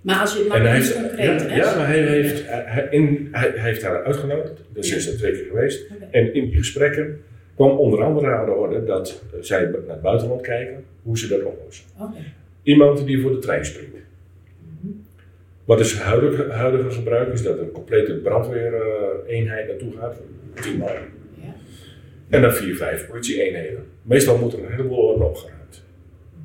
Maar 0.00 0.20
als 0.20 0.32
je 0.32 0.42
en 0.42 0.48
maar 0.48 0.60
hij 0.60 0.74
heeft, 0.74 0.94
ja, 1.16 1.56
ja, 1.56 1.76
maar 1.76 1.86
hij 1.86 2.02
heeft, 2.02 2.42
hij, 2.46 2.86
in, 2.90 3.28
hij, 3.32 3.52
hij 3.54 3.68
heeft 3.68 3.82
haar 3.82 4.04
uitgenodigd. 4.04 4.60
Dus 4.72 4.94
is 4.94 5.06
er 5.06 5.16
twee 5.16 5.32
keer 5.32 5.44
geweest. 5.44 5.86
En 6.10 6.34
in 6.34 6.44
die 6.44 6.56
gesprekken 6.56 7.20
kwam 7.54 7.70
onder 7.70 8.02
andere 8.02 8.26
aan 8.26 8.44
de 8.44 8.50
orde 8.50 8.84
dat 8.84 9.22
eh, 9.32 9.38
zij 9.42 9.62
naar 9.62 9.80
het 9.86 10.02
buitenland 10.02 10.40
kijken, 10.40 10.84
hoe 11.02 11.18
ze 11.18 11.28
dat 11.28 11.42
oplossen. 11.42 11.86
Iemand 12.62 13.06
die 13.06 13.20
voor 13.20 13.30
de 13.30 13.38
trein 13.38 13.64
springt. 13.64 13.94
Mhm. 13.94 14.92
Wat 15.64 15.80
is 15.80 15.92
het 15.92 16.00
huidige, 16.00 16.50
huidige 16.50 16.90
gebruik? 16.90 17.32
Is 17.32 17.42
dat 17.42 17.58
een 17.58 17.72
complete 17.72 18.14
brandweereenheid 18.14 19.68
naartoe 19.68 19.92
gaat, 19.98 20.16
tien 20.60 20.76
man. 20.76 20.88
Ja. 20.88 21.54
En 22.28 22.42
dan 22.42 22.52
vier, 22.52 22.76
vijf 22.76 23.06
politie-eenheden. 23.06 23.84
Meestal 24.02 24.38
moet 24.38 24.52
er 24.52 24.58
een 24.58 24.70
heleboel 24.70 25.02
worden 25.02 25.26
opgeruimd. 25.26 25.84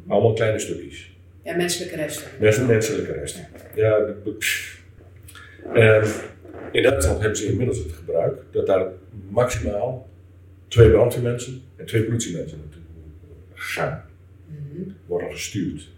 Allemaal 0.07 0.33
kleine 0.33 0.59
stukjes. 0.59 1.12
Ja, 1.43 1.55
menselijke 1.55 1.95
resten. 1.95 2.27
Menselijke 2.39 3.11
resten. 3.11 3.47
Ja, 3.75 3.99
de-. 3.99 4.71
En 5.73 6.03
in 6.71 6.83
Duitsland 6.83 7.19
hebben 7.19 7.37
ze 7.37 7.45
inmiddels 7.45 7.77
het 7.77 7.91
gebruik 7.91 8.41
dat 8.51 8.65
daar 8.67 8.87
maximaal 9.29 10.09
twee 10.67 10.89
brandweermensen 10.91 11.61
en 11.75 11.85
twee 11.85 12.03
politiemensen 12.03 12.57
naartoe 12.57 12.81
gaan, 13.53 14.05
Mhm. 14.47 14.89
worden 15.05 15.31
gestuurd. 15.31 15.89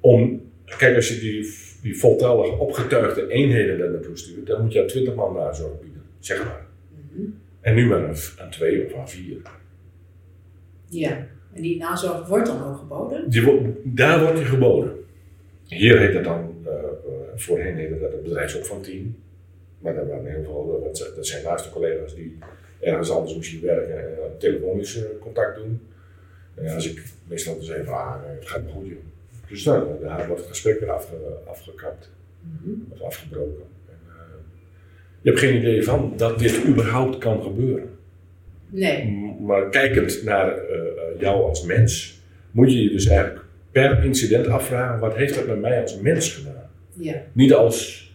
Om, 0.00 0.50
kijk, 0.78 0.96
als 0.96 1.08
je 1.08 1.18
die, 1.20 1.54
die 1.82 1.98
voltallige 1.98 2.52
opgetuigde 2.54 3.28
eenheden 3.28 3.78
daar 3.78 3.90
naartoe 3.90 4.16
stuurt, 4.16 4.46
dan 4.46 4.62
moet 4.62 4.72
je 4.72 4.80
aan 4.80 4.86
twintig 4.86 5.14
man 5.14 5.34
nazorg 5.34 5.80
bieden, 5.80 6.02
zeg 6.18 6.44
maar. 6.44 6.66
Mhm. 7.10 7.26
En 7.60 7.74
nu 7.74 7.86
maar 7.86 8.06
aan, 8.06 8.14
aan 8.38 8.50
twee 8.50 8.84
of 8.86 8.94
aan 8.94 9.08
vier. 9.10 9.36
Ja. 10.88 11.26
En 11.52 11.62
die 11.62 11.76
nazorg 11.78 12.26
wordt 12.28 12.46
dan 12.46 12.64
ook 12.64 12.76
geboden? 12.78 13.30
Die, 13.30 13.74
daar 13.84 14.20
wordt 14.20 14.36
die 14.36 14.44
geboden. 14.46 14.92
Hier 15.66 15.98
heet 15.98 16.14
het 16.14 16.24
dan, 16.24 16.54
eh, 16.64 16.72
eh, 16.72 16.80
voorheen 17.34 17.76
heette 17.76 17.98
dat 18.00 18.12
het 18.12 18.22
bedrijfsopvangteam. 18.22 19.16
Maar 19.78 19.94
dat, 19.94 20.06
waren 20.08 20.26
heel 20.26 20.42
veel, 20.44 20.80
dat 20.84 20.96
zijn- 20.98 21.10
dat 21.16 21.26
zijn 21.26 21.44
naaste 21.44 21.70
collega's 21.70 22.14
die 22.14 22.38
ergens 22.80 23.10
anders 23.10 23.36
misschien 23.36 23.60
werken 23.60 23.98
en 23.98 24.38
telefonisch 24.38 24.96
eh, 24.96 25.04
contact 25.20 25.56
doen. 25.56 25.80
En 26.54 26.74
als 26.74 26.90
ik 26.90 27.02
meestal 27.28 27.56
zeg 27.60 27.84
van, 27.84 27.94
ah, 27.94 28.14
het 28.24 28.48
gaat 28.48 28.62
me 28.64 28.70
goed 28.70 28.86
joh. 28.86 28.96
Dus 29.48 29.64
nou, 29.64 29.86
daar 30.02 30.26
wordt 30.26 30.40
het 30.40 30.50
gesprek 30.50 30.80
weer 30.80 30.90
afge, 30.90 31.14
afgekapt, 31.46 32.10
Mhm. 32.40 32.70
of 32.88 33.00
afgebroken. 33.02 33.62
En, 33.88 33.94
je 35.20 35.28
hebt 35.28 35.40
geen 35.40 35.56
idee 35.56 35.84
van 35.84 36.12
dat 36.16 36.38
dit 36.38 36.64
überhaupt 36.66 37.18
kan 37.18 37.42
gebeuren. 37.42 37.90
Nee. 38.72 39.36
Maar 39.40 39.68
kijkend 39.68 40.22
naar 40.24 40.48
eh, 40.48 40.76
eh, 40.76 41.20
jou 41.20 41.42
als 41.42 41.64
mens, 41.64 42.20
moet 42.50 42.72
je 42.72 42.82
je 42.82 42.90
dus 42.90 43.06
eigenlijk 43.06 43.44
per 43.70 44.04
incident 44.04 44.46
afvragen: 44.46 45.00
wat 45.00 45.16
heeft 45.16 45.34
dat 45.34 45.46
met 45.46 45.60
mij 45.60 45.80
als 45.82 46.00
mens 46.00 46.32
gedaan? 46.32 46.70
Ja. 46.92 47.22
Niet 47.32 47.54
als 47.54 48.06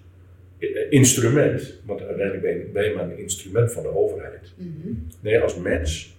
eh, 0.60 0.70
instrument, 0.89 1.80
want 1.86 2.02
uiteindelijk 2.02 2.41
ben 2.41 2.52
je, 2.52 2.70
ben 2.74 2.84
je 2.84 2.93
maar 2.96 3.04
een 3.04 3.17
instrument 3.17 3.72
van 3.72 3.84
de 3.84 3.96
overheid. 3.96 4.54
Mhm. 4.56 4.93
Nee, 5.20 5.39
als 5.39 5.58
mens. 5.58 6.15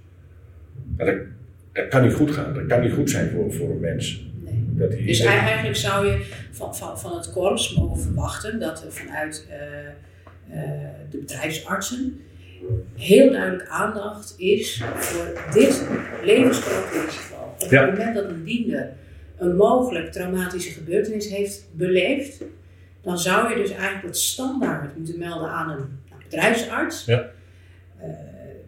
En 0.97 1.07
dat, 1.07 1.17
dat 1.73 1.89
kan 1.89 2.03
niet 2.03 2.15
goed 2.15 2.31
gaan, 2.31 2.55
dat 2.55 2.67
kan 2.67 2.81
niet 2.81 2.93
goed 2.93 3.11
zijn 3.11 3.31
voor, 3.31 3.53
voor 3.53 3.71
een 3.71 3.81
mens. 3.81 4.27
Nee. 4.45 4.65
Dat 4.67 4.91
Dus 4.91 5.21
eigenlijk 5.21 5.77
zou 5.77 6.07
je 6.07 6.27
van, 6.51 6.77
van, 6.77 6.99
van 6.99 7.17
het 7.17 7.33
korps 7.33 7.75
mogen 7.77 8.01
verwachten 8.01 8.61
dat 8.61 8.85
er 8.85 8.93
vanuit 8.93 9.47
de 11.11 11.19
bedrijfsartsen 11.19 12.21
heel 12.97 13.31
duidelijk 13.31 13.69
aandacht 13.69 14.35
is 14.37 14.83
voor 14.95 15.41
dit 15.53 15.87
levensgrote 16.23 17.05
risico. 17.05 17.35
Op 17.59 17.71
het 17.71 17.91
moment 17.91 18.15
dat 18.15 18.25
een 18.25 18.45
diender 18.45 18.93
een 19.39 19.57
mogelijk 19.57 20.13
traumatische 20.13 20.71
gebeurtenis 20.71 21.29
heeft 21.29 21.67
beleefd, 21.73 22.43
dan 23.03 23.19
zou 23.19 23.51
je 23.51 23.57
dus 23.57 23.71
eigenlijk 23.71 24.05
het 24.05 24.17
standaard 24.17 24.97
moeten 24.97 25.19
melden 25.19 25.49
aan 25.49 25.71
een 25.71 25.99
bedrijfsarts. 26.25 27.05
Ja. 27.05 27.31
Eh, 27.99 28.09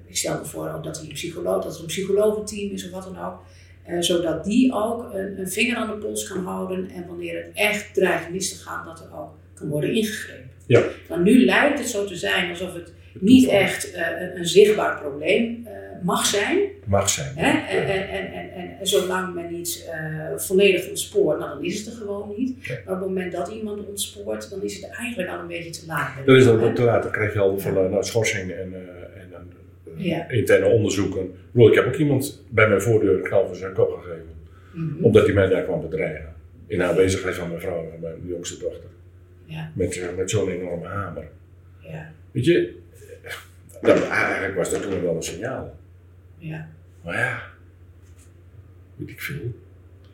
ik 0.07 0.16
stel 0.16 0.38
me 0.38 0.44
voor 0.44 0.70
ook 0.70 0.85
dat, 0.85 0.96
hij 0.98 1.07
een 1.07 1.12
psycholoog, 1.12 1.64
dat 1.64 1.74
er 1.74 1.81
een 1.81 1.87
psychologenteam 1.87 2.70
is 2.70 2.85
of 2.85 2.90
wat 2.90 3.03
dan 3.03 3.24
ook. 3.24 3.42
Eh, 3.85 4.00
zodat 4.00 4.44
die 4.44 4.72
ook 4.72 5.12
een, 5.12 5.38
een 5.38 5.50
vinger 5.50 5.76
aan 5.76 5.87
de 5.87 6.07
pols 6.07 6.29
kan 6.29 6.44
houden 6.44 6.90
en 6.90 7.07
wanneer 7.07 7.37
het 7.44 7.50
echt 7.55 7.94
dreigt 7.94 8.31
mis 8.31 8.53
te 8.59 8.64
gaan, 8.64 8.85
dat 8.85 9.00
er 9.00 9.18
ook 9.18 9.31
kan 9.55 9.68
worden 9.68 9.94
ingegrepen. 9.94 10.50
Ja. 10.66 10.83
Nu 11.18 11.44
lijkt 11.44 11.79
het 11.79 11.88
zo 11.88 12.05
te 12.05 12.16
zijn 12.16 12.50
alsof 12.50 12.74
het 12.74 12.92
niet 13.12 13.49
echt 13.49 13.92
eh, 13.92 14.20
een, 14.20 14.38
een 14.38 14.46
zichtbaar 14.46 15.01
probleem 15.01 15.66
eh, 15.66 15.73
mag 16.03 16.27
zijn. 16.27 16.59
mag 16.87 17.09
zijn. 17.11 17.33
Hè? 17.37 17.51
En, 17.79 17.87
en, 17.87 18.09
en, 18.09 18.33
en, 18.33 18.53
en, 18.53 18.79
en 18.79 18.87
zolang 18.87 19.35
men 19.35 19.53
niet 19.53 19.88
eh, 19.90 20.37
volledig 20.37 20.88
ontspoort, 20.88 21.38
nou, 21.38 21.55
dan 21.55 21.64
is 21.64 21.79
het 21.79 21.87
er 21.87 21.92
gewoon 21.92 22.35
niet. 22.37 22.66
Ja. 22.66 22.75
Maar 22.85 22.94
op 22.94 23.01
het 23.01 23.09
moment 23.09 23.33
dat 23.33 23.49
iemand 23.49 23.87
ontspoort, 23.87 24.51
dan 24.51 24.62
is 24.62 24.75
het 24.83 24.90
eigenlijk 24.90 25.29
al 25.31 25.38
een 25.38 25.46
beetje 25.46 25.70
te 25.70 25.87
laat. 25.87 26.27
Dat 26.27 26.37
is 26.37 26.44
dan 26.44 26.75
te 26.75 26.83
laat, 26.83 27.03
dan 27.03 27.12
krijg 27.12 27.33
je 27.33 27.38
al 27.38 27.59
van 27.59 27.73
nou, 27.73 28.05
schorsing 28.05 28.51
en, 28.51 28.75
en 29.20 29.29
dan 29.31 29.42
Ja. 29.96 30.29
interne 30.29 30.66
onderzoeken. 30.66 31.23
Ik, 31.23 31.31
bedoel, 31.53 31.68
ik 31.68 31.75
heb 31.75 31.87
ook 31.87 31.96
iemand 31.96 32.44
bij 32.49 32.68
mijn 32.68 32.83
voordeur 32.83 33.16
een 33.16 33.23
knal 33.23 33.46
voor 33.46 33.57
zijn 33.57 33.73
kop 33.73 33.90
gegeven. 33.90 34.29
Mhm. 34.73 35.05
Omdat 35.05 35.25
hij 35.25 35.35
mij 35.35 35.46
daar 35.49 35.62
kwam 35.62 35.81
bedreigen. 35.81 36.35
In 36.66 36.83
aanwezigheid 36.83 37.35
van 37.35 37.49
mijn 37.49 37.61
vrouw 37.61 37.90
en 37.94 38.01
mijn 38.01 38.14
jongste 38.27 38.59
dochter. 38.59 38.88
Ja, 39.44 39.70
Met, 39.75 40.11
met 40.16 40.31
zo'n 40.31 40.51
enorme 40.51 40.87
hamer. 40.87 41.29
ja, 41.81 42.12
Weet 42.31 42.44
je, 42.44 42.77
dat, 43.83 44.09
eigenlijk 44.09 44.55
was 44.55 44.71
dat 44.71 44.83
toen 44.83 45.03
wel 45.03 45.14
een 45.16 45.23
signaal. 45.23 45.77
ja. 46.38 46.69
Maar 47.05 47.14
ja, 47.19 47.43
weet 48.97 49.09
ik 49.11 49.21
veel. 49.21 49.53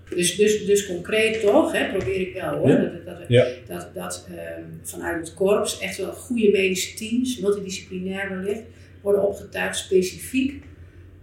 Dus, 0.09 0.37
dus, 0.37 0.67
dus 0.67 0.87
concreet 0.87 1.41
toch, 1.41 1.73
hè, 1.73 1.89
probeer 1.97 2.21
ik 2.21 2.33
wel 2.35 2.55
hoor, 2.57 2.69
Ja. 2.69 2.77
dat, 2.77 3.05
dat, 3.05 3.19
Ja. 3.29 3.47
dat, 3.67 3.95
dat 3.95 4.27
ehm, 4.37 4.63
vanuit 4.83 5.27
het 5.27 5.35
korps 5.37 5.79
echt 5.79 5.97
wel 5.97 6.13
goede 6.13 6.51
medische 6.51 6.97
teams, 6.97 7.39
multidisciplinair 7.39 8.29
wellicht, 8.31 8.63
worden 9.03 9.23
opgetuigd 9.23 9.77
specifiek. 9.77 10.65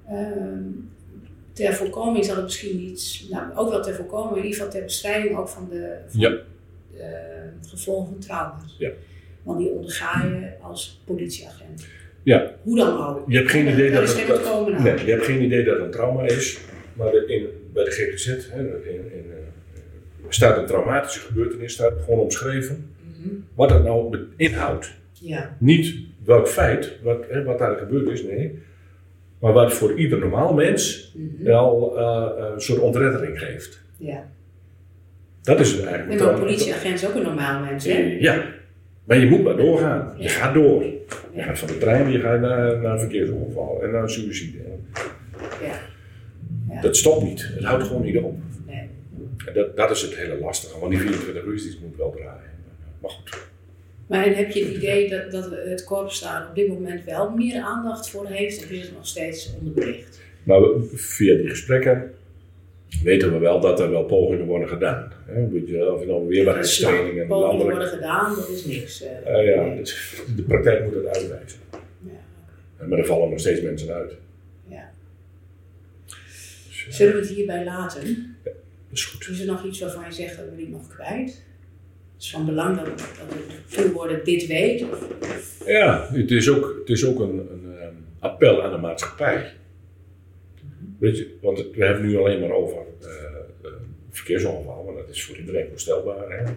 ehm, 0.07 0.61
ter 1.53 1.73
voorkoming 1.73 2.25
zal 2.25 2.35
het 2.35 2.43
misschien 2.43 2.77
niet, 2.77 3.25
nou 3.29 3.55
ook 3.55 3.69
wel 3.69 3.81
ter 3.83 3.95
voorkoming, 3.95 4.29
maar 4.29 4.39
in 4.39 4.45
ieder 4.45 4.57
geval 4.59 4.73
ter 4.73 4.83
bestrijding 4.83 5.37
ook 5.37 5.47
van 5.49 5.69
de 5.69 5.97
van, 6.07 6.19
Ja. 6.19 6.37
eh, 6.97 7.07
gevolgen 7.67 8.05
van 8.11 8.19
trauma's. 8.19 8.75
Ja. 8.77 8.89
Want 9.43 9.59
die 9.59 9.69
onderga 9.69 10.23
je 10.23 10.51
als 10.61 11.01
politieagent. 11.05 11.85
Ja. 12.23 12.51
Hoe 12.61 12.77
dan 12.77 13.07
ook. 13.07 13.23
Je 13.27 13.37
hebt 13.37 13.49
geen 13.49 13.67
idee 13.67 13.91
dat 13.91 14.23
dat, 14.27 14.79
nee, 14.79 15.05
je 15.05 15.11
hebt 15.11 15.25
geen 15.25 15.41
idee 15.41 15.63
dat 15.63 15.75
het 15.75 15.83
een 15.85 15.91
trauma 15.91 16.23
is, 16.23 16.59
maar 16.93 17.13
in, 17.27 17.47
bij 17.73 17.83
de 17.83 17.91
GGZ 17.91 18.25
hè, 18.49 18.59
in, 18.59 19.11
in, 19.11 19.25
eh, 19.31 19.81
staat 20.29 20.57
een 20.57 20.65
traumatische 20.65 21.19
gebeurtenis, 21.19 21.73
staat 21.73 21.93
gewoon 22.03 22.19
omschreven 22.19 22.87
Mhm. 23.19 23.29
wat 23.55 23.69
dat 23.69 23.83
nou 23.83 24.17
inhoudt. 24.35 24.93
Ja, 25.13 25.55
Niet 25.59 25.95
welk 26.25 26.47
feit, 26.47 26.97
wat, 27.03 27.23
hè, 27.29 27.43
wat 27.43 27.59
daar 27.59 27.77
gebeurd 27.77 28.09
is, 28.09 28.23
nee, 28.23 28.59
maar 29.39 29.53
wat 29.53 29.73
voor 29.73 29.93
ieder 29.99 30.19
normaal 30.19 30.53
mens 30.53 31.13
Mhm. 31.15 31.43
wel 31.43 31.97
eh, 31.97 32.51
een 32.53 32.61
soort 32.61 32.79
ontreddering 32.79 33.39
geeft. 33.39 33.81
ja. 33.97 34.31
Dat 35.41 35.59
is 35.59 35.71
het 35.71 35.85
eigenlijk. 35.85 36.21
En 36.21 36.27
een 36.33 36.39
politieagent 36.39 36.93
is 36.93 37.07
ook 37.07 37.15
een 37.15 37.21
normaal 37.23 37.63
mens, 37.63 37.85
hè? 37.85 38.17
Ja, 38.19 38.43
maar 39.03 39.17
je 39.17 39.25
moet 39.25 39.43
maar 39.43 39.57
doorgaan. 39.57 40.13
Je 40.17 40.29
gaat 40.29 40.53
door. 40.53 40.83
Je 41.33 41.39
Ja. 41.39 41.45
gaat 41.45 41.59
van 41.59 41.67
de 41.67 41.77
trein, 41.77 42.11
je 42.11 42.19
gaat 42.19 42.39
naar, 42.39 42.79
naar 42.81 42.93
een 42.93 42.99
verkeersongeval 42.99 43.83
en 43.83 43.91
naar 43.91 44.01
een 44.03 44.09
suïcide. 44.09 44.57
Ja. 45.61 45.79
Ja. 46.69 46.81
Dat 46.81 46.97
stopt 46.97 47.23
niet. 47.23 47.49
Het 47.55 47.63
houdt 47.63 47.83
gewoon 47.83 48.01
niet 48.01 48.17
op. 48.17 48.37
Nee. 48.65 48.89
En 49.45 49.53
dat, 49.53 49.75
dat 49.77 49.91
is 49.91 50.01
het 50.01 50.15
hele 50.15 50.39
lastige, 50.39 50.79
want 50.79 50.91
die 50.91 50.99
24 50.99 51.43
uur 51.43 51.61
moet 51.81 51.97
wel 51.97 52.11
draaien. 52.11 52.51
Maar 53.01 53.11
goed. 53.11 53.37
Maar 54.07 54.25
en 54.25 54.35
heb 54.35 54.51
je 54.51 54.65
het 54.65 54.75
idee 54.75 55.09
dat, 55.09 55.31
dat 55.31 55.51
het 55.65 55.83
korps 55.83 56.21
daar 56.21 56.47
op 56.49 56.55
dit 56.55 56.67
moment 56.67 57.03
wel 57.03 57.29
meer 57.29 57.61
aandacht 57.61 58.09
voor 58.09 58.27
heeft? 58.27 58.63
Of 58.63 58.69
is 58.69 58.81
het 58.81 58.93
nog 58.93 59.07
steeds 59.07 59.53
onderbelicht? 59.59 60.21
Maar 60.43 60.61
we- 60.61 60.89
via 60.93 61.35
die 61.35 61.49
gesprekken 61.49 62.13
weten 63.03 63.31
we 63.33 63.37
wel 63.37 63.59
dat 63.59 63.79
er 63.79 63.89
wel 63.91 64.03
pogingen 64.03 64.45
worden 64.45 64.67
gedaan. 64.67 65.11
Hè? 65.25 65.35
Een 65.35 65.49
beetje, 65.51 65.91
of 65.93 65.99
het 65.99 66.09
nou 66.09 66.27
weerbaarheidstrainingen 66.27 67.21
en 67.21 67.27
Pogingen 67.27 67.47
landelijk. 67.47 67.77
worden 67.77 67.93
gedaan, 67.97 68.35
dat 68.35 68.49
is 68.49 68.65
niks. 68.65 69.01
eh. 69.03 69.39
Eh, 69.39 69.55
ja, 69.55 69.61
Nee. 69.63 69.77
dus 69.77 70.13
de 70.35 70.41
praktijk 70.43 70.83
moet 70.83 70.93
het 70.93 71.05
uitwijzen. 71.05 71.59
Ja, 72.79 72.85
Maar 72.87 72.99
er 72.99 73.05
vallen 73.05 73.29
nog 73.29 73.39
steeds 73.39 73.61
mensen 73.61 73.93
uit. 73.93 74.13
ja. 74.67 74.91
Dus, 76.67 76.87
Zullen 76.97 77.13
we 77.13 77.19
het 77.19 77.29
hierbij 77.29 77.63
laten? 77.63 78.35
dat 78.43 78.53
is 78.91 79.05
goed. 79.05 79.27
Is 79.29 79.39
er 79.39 79.45
nog 79.45 79.63
iets 79.65 79.79
waarvan 79.79 80.03
je 80.07 80.11
zegt 80.11 80.37
dat 80.37 80.45
we 80.49 80.55
dit 80.55 80.69
nog 80.69 80.87
kwijt? 80.87 81.43
Het 82.13 82.23
is 82.23 82.31
van 82.31 82.45
belang 82.45 82.75
dat, 82.77 82.85
dat 82.85 82.97
de 83.29 83.75
toehoorder 83.83 84.23
dit 84.23 84.47
weet. 84.47 84.85
Ja, 85.65 86.07
het 86.11 86.31
is 86.31 86.49
ook, 86.49 86.75
het 86.79 86.89
is 86.89 87.05
ook 87.05 87.19
een, 87.19 87.29
een 87.51 87.75
ehm, 87.81 87.93
appel 88.19 88.63
aan 88.63 88.71
de 88.71 88.77
maatschappij. 88.77 89.51
Weet 91.03 91.17
je, 91.17 91.37
want 91.41 91.65
we 91.75 91.85
hebben 91.85 92.05
nu 92.05 92.17
alleen 92.17 92.39
maar 92.39 92.51
over 92.51 92.77
eh 92.77 93.07
eh, 93.63 93.71
verkeersongeval, 94.09 94.83
maar 94.83 94.93
dat 94.95 95.09
is 95.09 95.23
voor 95.25 95.37
iedereen 95.37 95.67
voorstelbaar. 95.69 96.29
Hè? 96.37 96.53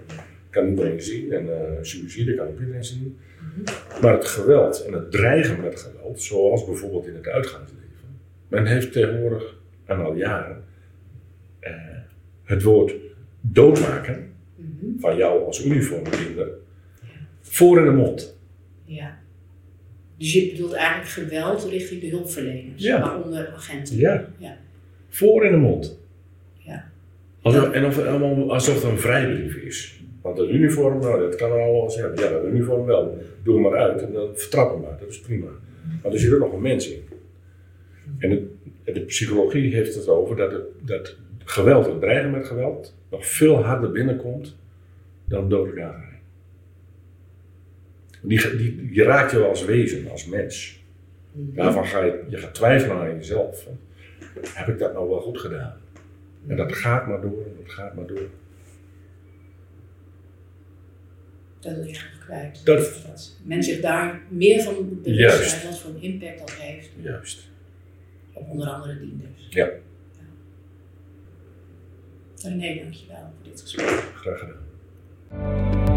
Kan 0.50 0.68
iedereen 0.68 1.02
zien 1.02 1.32
en 1.32 1.48
eh 1.61 1.82
suïcide 1.82 2.35
kan 2.35 2.46
ook 2.46 2.59
iedereen 2.61 2.85
zien. 2.85 3.18
Maar 4.02 4.12
het 4.12 4.24
geweld 4.26 4.85
en 4.85 4.92
het 4.92 5.11
dreigen 5.11 5.61
met 5.61 5.80
geweld, 5.80 6.22
zoals 6.22 6.64
bijvoorbeeld 6.64 7.06
in 7.06 7.14
het 7.14 7.26
uitgaansleven. 7.26 7.85
Men 8.48 8.66
heeft 8.66 8.92
tegenwoordig, 8.92 9.56
en 9.85 9.98
al 10.04 10.14
jaren, 10.14 10.64
het 12.44 12.62
woord 12.62 12.94
doodmaken 13.40 14.32
Mhm. 14.56 14.87
van 14.98 15.16
jou 15.16 15.44
als 15.44 15.64
uniformdiender 15.64 16.48
voor 17.40 17.78
in 17.78 17.85
de 17.85 17.90
mond. 17.90 18.38
Ja. 18.85 19.18
Dus 20.18 20.33
je 20.33 20.50
bedoelt 20.50 20.72
eigenlijk 20.72 21.09
geweld 21.09 21.64
richting 21.64 22.00
de 22.00 22.09
hulpverleners, 22.09 22.83
Ja. 22.83 23.00
waaronder 23.00 23.48
agenten. 23.55 23.96
Ja. 23.96 24.29
Ja. 24.38 24.57
Voor 25.09 25.44
in 25.44 25.50
de 25.52 25.59
mond. 25.59 25.98
Ja. 26.55 26.90
Alsof, 27.42 27.70
en 27.70 27.85
of, 27.85 27.98
allemaal 28.07 28.52
alsof 28.52 28.74
het 28.74 28.85
een 28.92 28.98
vrijbrief 28.98 29.57
is. 29.57 30.00
Want 30.22 30.38
het 30.38 30.48
uniform, 30.50 31.00
nou, 31.00 31.20
dat 31.20 31.35
kan 31.35 31.50
er 31.52 31.61
al 31.61 31.72
wel 31.72 31.90
zeggen. 31.90 32.14
Ja, 32.16 32.31
dat 32.31 32.44
uniform 32.44 32.85
wel. 32.87 33.18
Doe 33.42 33.55
hem 33.55 33.62
maar 33.62 33.76
uit 33.81 34.02
en 34.02 34.12
dan 34.12 34.31
vertrap 34.35 34.72
hem 34.72 34.81
maar. 34.81 34.96
Dat 35.00 35.09
is 35.09 35.20
prima. 35.20 35.46
Maar 36.02 36.12
er 36.12 36.18
zit 36.18 36.33
ook 36.33 36.40
nog 36.40 36.52
een 36.52 36.61
mens 36.62 36.90
in. 36.90 37.02
En 38.18 38.31
het, 38.31 38.94
de 38.94 39.00
psychologie 39.00 39.74
heeft 39.74 39.94
het 39.94 40.09
over 40.09 40.37
dat, 40.37 40.52
het, 40.52 40.62
dat 40.83 41.16
geweld, 41.44 41.87
het 41.87 42.00
dreigen 42.00 42.31
met 42.31 42.46
geweld, 42.46 42.94
nog 43.11 43.26
veel 43.26 43.62
harder 43.62 43.92
binnenkomt 43.92 44.57
dan 45.24 45.48
dodelijke 45.48 45.83
aanrijding. 45.83 46.15
Die, 48.29 48.57
die, 48.57 48.89
je 48.93 49.03
raakt 49.03 49.31
je 49.31 49.39
wel 49.39 49.49
als 49.49 49.65
wezen, 49.65 50.11
als 50.11 50.27
mens. 50.27 50.83
Mhm. 51.33 51.55
Daarvan 51.55 51.87
ga 51.87 52.05
je, 52.05 52.25
je 52.29 52.37
gaat 52.39 52.55
twijfelen 52.55 52.97
aan 52.97 53.15
jezelf. 53.17 53.62
Van, 53.62 53.79
heb 54.55 54.69
ik 54.69 54.79
dat 54.79 54.93
nou 54.93 55.09
wel 55.09 55.21
goed 55.21 55.39
gedaan? 55.41 55.77
En 56.47 56.57
dat 56.57 56.73
gaat 56.73 57.07
maar 57.07 57.21
door, 57.21 57.45
en 57.45 57.57
dat 57.65 57.73
gaat 57.73 57.95
maar 57.95 58.07
door. 58.07 58.29
Dat 61.61 61.75
wil 61.75 61.85
je 61.85 61.89
eigenlijk 61.89 62.21
kwijt. 62.25 62.65
Dat- 62.65 63.03
dat 63.07 63.37
men 63.45 63.62
zich 63.62 63.81
daar 63.81 64.21
meer 64.29 64.62
van 64.62 65.01
bewust 65.03 65.51
zijn 65.51 65.65
wat 65.71 65.79
voor 65.79 65.91
een 65.95 66.03
impact 66.03 66.39
dat 66.39 66.53
heeft 66.53 66.91
Juist. 67.01 67.49
op 68.33 68.49
onder 68.51 68.69
andere 68.69 68.99
dienders. 69.01 69.47
Ja. 69.51 69.69
René, 72.43 72.81
dankjewel 72.83 73.33
voor 73.37 73.51
dit 73.51 73.61
gesprek. 73.61 73.87
Graag 74.15 74.39
gedaan. 74.39 75.95